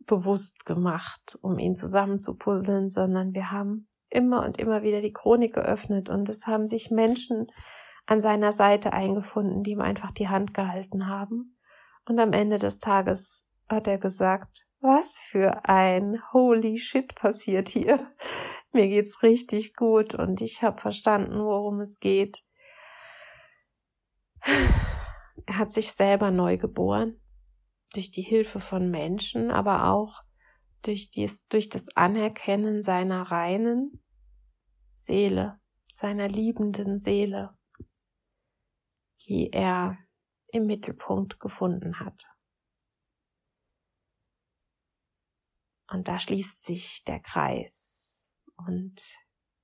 bewusst 0.05 0.65
gemacht, 0.65 1.37
um 1.41 1.59
ihn 1.59 1.75
zusammenzupuzzeln, 1.75 2.89
sondern 2.89 3.33
wir 3.33 3.51
haben 3.51 3.87
immer 4.09 4.45
und 4.45 4.57
immer 4.57 4.81
wieder 4.83 5.01
die 5.01 5.13
Chronik 5.13 5.53
geöffnet 5.53 6.09
und 6.09 6.29
es 6.29 6.47
haben 6.47 6.67
sich 6.67 6.91
Menschen 6.91 7.47
an 8.05 8.19
seiner 8.19 8.53
Seite 8.53 8.93
eingefunden, 8.93 9.63
die 9.63 9.71
ihm 9.71 9.81
einfach 9.81 10.11
die 10.11 10.29
Hand 10.29 10.53
gehalten 10.53 11.07
haben. 11.07 11.57
Und 12.05 12.19
am 12.19 12.31
Ende 12.31 12.57
des 12.57 12.79
Tages 12.79 13.45
hat 13.67 13.87
er 13.87 13.97
gesagt, 13.97 14.66
was 14.79 15.17
für 15.19 15.65
ein 15.65 16.21
holy 16.31 16.77
shit 16.77 17.15
passiert 17.15 17.69
hier. 17.69 18.07
Mir 18.71 18.87
geht's 18.87 19.23
richtig 19.23 19.75
gut 19.75 20.13
und 20.13 20.41
ich 20.41 20.61
habe 20.61 20.79
verstanden, 20.79 21.39
worum 21.43 21.81
es 21.81 21.99
geht. 21.99 22.43
Er 25.45 25.57
hat 25.57 25.71
sich 25.71 25.93
selber 25.93 26.31
neu 26.31 26.57
geboren 26.57 27.19
durch 27.93 28.11
die 28.11 28.21
Hilfe 28.21 28.59
von 28.59 28.91
Menschen, 28.91 29.49
aber 29.49 29.91
auch 29.91 30.23
durch, 30.83 31.09
dies, 31.11 31.47
durch 31.47 31.69
das 31.69 31.87
Anerkennen 31.95 32.83
seiner 32.83 33.23
reinen 33.23 34.03
Seele, 34.97 35.59
seiner 35.91 36.27
liebenden 36.27 36.99
Seele, 36.99 37.57
die 39.25 39.51
er 39.51 39.97
im 40.51 40.65
Mittelpunkt 40.65 41.39
gefunden 41.39 41.99
hat. 41.99 42.25
Und 45.91 46.07
da 46.07 46.19
schließt 46.19 46.63
sich 46.63 47.03
der 47.05 47.19
Kreis. 47.19 48.25
Und 48.57 49.01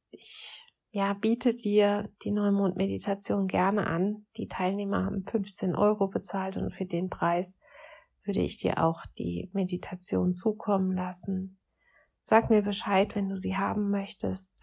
ich 0.10 0.64
ja, 0.96 1.14
biete 1.14 1.56
dir 1.56 2.08
die 2.24 2.30
Neumond-Meditation 2.30 3.48
gerne 3.48 3.88
an. 3.88 4.28
Die 4.38 4.48
Teilnehmer 4.48 5.06
haben 5.06 5.26
15 5.26 5.76
Euro 5.76 6.08
bezahlt 6.08 6.56
und 6.56 6.72
für 6.72 6.86
den 6.86 7.10
Preis 7.10 7.58
würde 8.24 8.42
ich 8.42 8.58
dir 8.58 8.84
auch 8.84 9.04
die 9.18 9.50
Meditation 9.54 10.36
zukommen 10.36 10.92
lassen. 10.92 11.60
Sag 12.22 12.52
mir 12.52 12.62
Bescheid, 12.62 13.16
wenn 13.16 13.28
du 13.28 13.38
sie 13.38 13.58
haben 13.58 13.90
möchtest. 13.90 14.54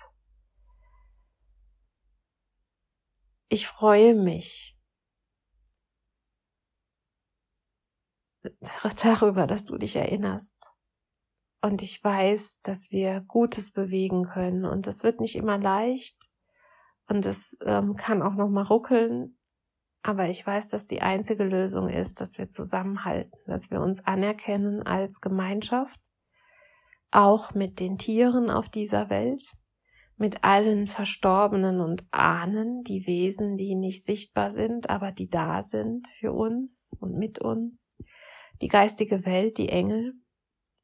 Ich 3.48 3.66
freue 3.66 4.14
mich 4.14 4.78
darüber, 9.02 9.48
dass 9.48 9.64
du 9.64 9.76
dich 9.78 9.96
erinnerst. 9.96 10.56
Und 11.62 11.82
ich 11.82 12.02
weiß, 12.02 12.60
dass 12.62 12.90
wir 12.90 13.20
Gutes 13.20 13.72
bewegen 13.72 14.24
können. 14.24 14.64
Und 14.64 14.86
es 14.86 15.02
wird 15.04 15.20
nicht 15.20 15.36
immer 15.36 15.58
leicht. 15.58 16.16
Und 17.08 17.26
es 17.26 17.58
ähm, 17.64 17.96
kann 17.96 18.22
auch 18.22 18.34
noch 18.34 18.48
mal 18.48 18.62
ruckeln. 18.62 19.36
Aber 20.02 20.28
ich 20.28 20.46
weiß, 20.46 20.70
dass 20.70 20.86
die 20.86 21.02
einzige 21.02 21.44
Lösung 21.44 21.88
ist, 21.88 22.20
dass 22.20 22.38
wir 22.38 22.48
zusammenhalten, 22.48 23.38
dass 23.46 23.70
wir 23.70 23.80
uns 23.80 24.04
anerkennen 24.06 24.82
als 24.82 25.20
Gemeinschaft, 25.20 26.00
auch 27.10 27.52
mit 27.54 27.80
den 27.80 27.98
Tieren 27.98 28.50
auf 28.50 28.70
dieser 28.70 29.10
Welt, 29.10 29.42
mit 30.16 30.44
allen 30.44 30.86
Verstorbenen 30.86 31.80
und 31.80 32.06
Ahnen, 32.12 32.82
die 32.84 33.06
Wesen, 33.06 33.56
die 33.56 33.74
nicht 33.74 34.04
sichtbar 34.04 34.52
sind, 34.52 34.88
aber 34.88 35.12
die 35.12 35.28
da 35.28 35.62
sind 35.62 36.08
für 36.08 36.32
uns 36.32 36.88
und 37.00 37.14
mit 37.14 37.38
uns, 37.40 37.96
die 38.62 38.68
geistige 38.68 39.26
Welt, 39.26 39.58
die 39.58 39.70
Engel, 39.70 40.14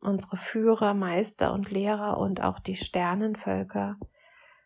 unsere 0.01 0.37
Führer, 0.37 0.95
Meister 0.95 1.53
und 1.53 1.71
Lehrer 1.71 2.19
und 2.19 2.43
auch 2.43 2.59
die 2.59 2.77
Sternenvölker, 2.77 3.97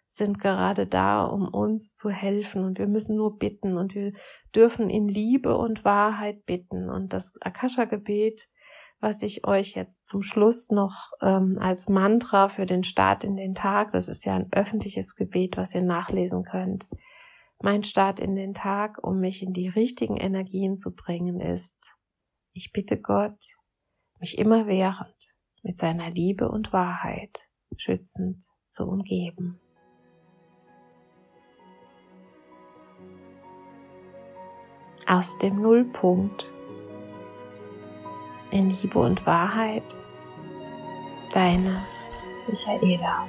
sind 0.08 0.40
gerade 0.40 0.86
da, 0.86 1.22
um 1.22 1.46
uns 1.46 1.94
zu 1.94 2.10
helfen. 2.10 2.64
Und 2.64 2.78
wir 2.78 2.88
müssen 2.88 3.16
nur 3.16 3.38
bitten 3.38 3.78
und 3.78 3.94
wir 3.94 4.12
dürfen 4.54 4.90
in 4.90 5.08
Liebe 5.08 5.56
und 5.56 5.84
Wahrheit 5.84 6.44
bitten. 6.46 6.90
Und 6.90 7.12
das 7.12 7.34
Akasha-Gebet, 7.40 8.48
was 8.98 9.22
ich 9.22 9.46
euch 9.46 9.76
jetzt 9.76 10.06
zum 10.06 10.22
Schluss 10.22 10.70
noch 10.70 11.12
ähm, 11.22 11.56
als 11.60 11.88
Mantra 11.88 12.48
für 12.48 12.66
den 12.66 12.84
Start 12.84 13.24
in 13.24 13.36
den 13.36 13.54
Tag, 13.54 13.92
das 13.92 14.08
ist 14.08 14.24
ja 14.24 14.34
ein 14.34 14.52
öffentliches 14.52 15.14
Gebet, 15.14 15.56
was 15.56 15.74
ihr 15.74 15.82
nachlesen 15.82 16.42
könnt, 16.42 16.88
mein 17.62 17.84
Start 17.84 18.20
in 18.20 18.34
den 18.34 18.54
Tag, 18.54 18.98
um 19.02 19.20
mich 19.20 19.42
in 19.42 19.52
die 19.52 19.68
richtigen 19.68 20.16
Energien 20.16 20.76
zu 20.76 20.94
bringen, 20.94 21.40
ist, 21.40 21.94
ich 22.52 22.72
bitte 22.72 23.00
Gott, 23.00 23.38
mich 24.20 24.38
immer 24.38 24.66
während 24.66 25.34
mit 25.62 25.78
seiner 25.78 26.10
Liebe 26.10 26.48
und 26.48 26.72
Wahrheit 26.72 27.48
schützend 27.76 28.42
zu 28.68 28.86
umgeben. 28.86 29.60
aus 35.10 35.38
dem 35.38 35.60
Nullpunkt 35.60 36.52
in 38.52 38.70
Liebe 38.70 38.98
und 39.00 39.26
Wahrheit, 39.26 39.82
deine 41.34 41.82
Michaela. 42.46 43.26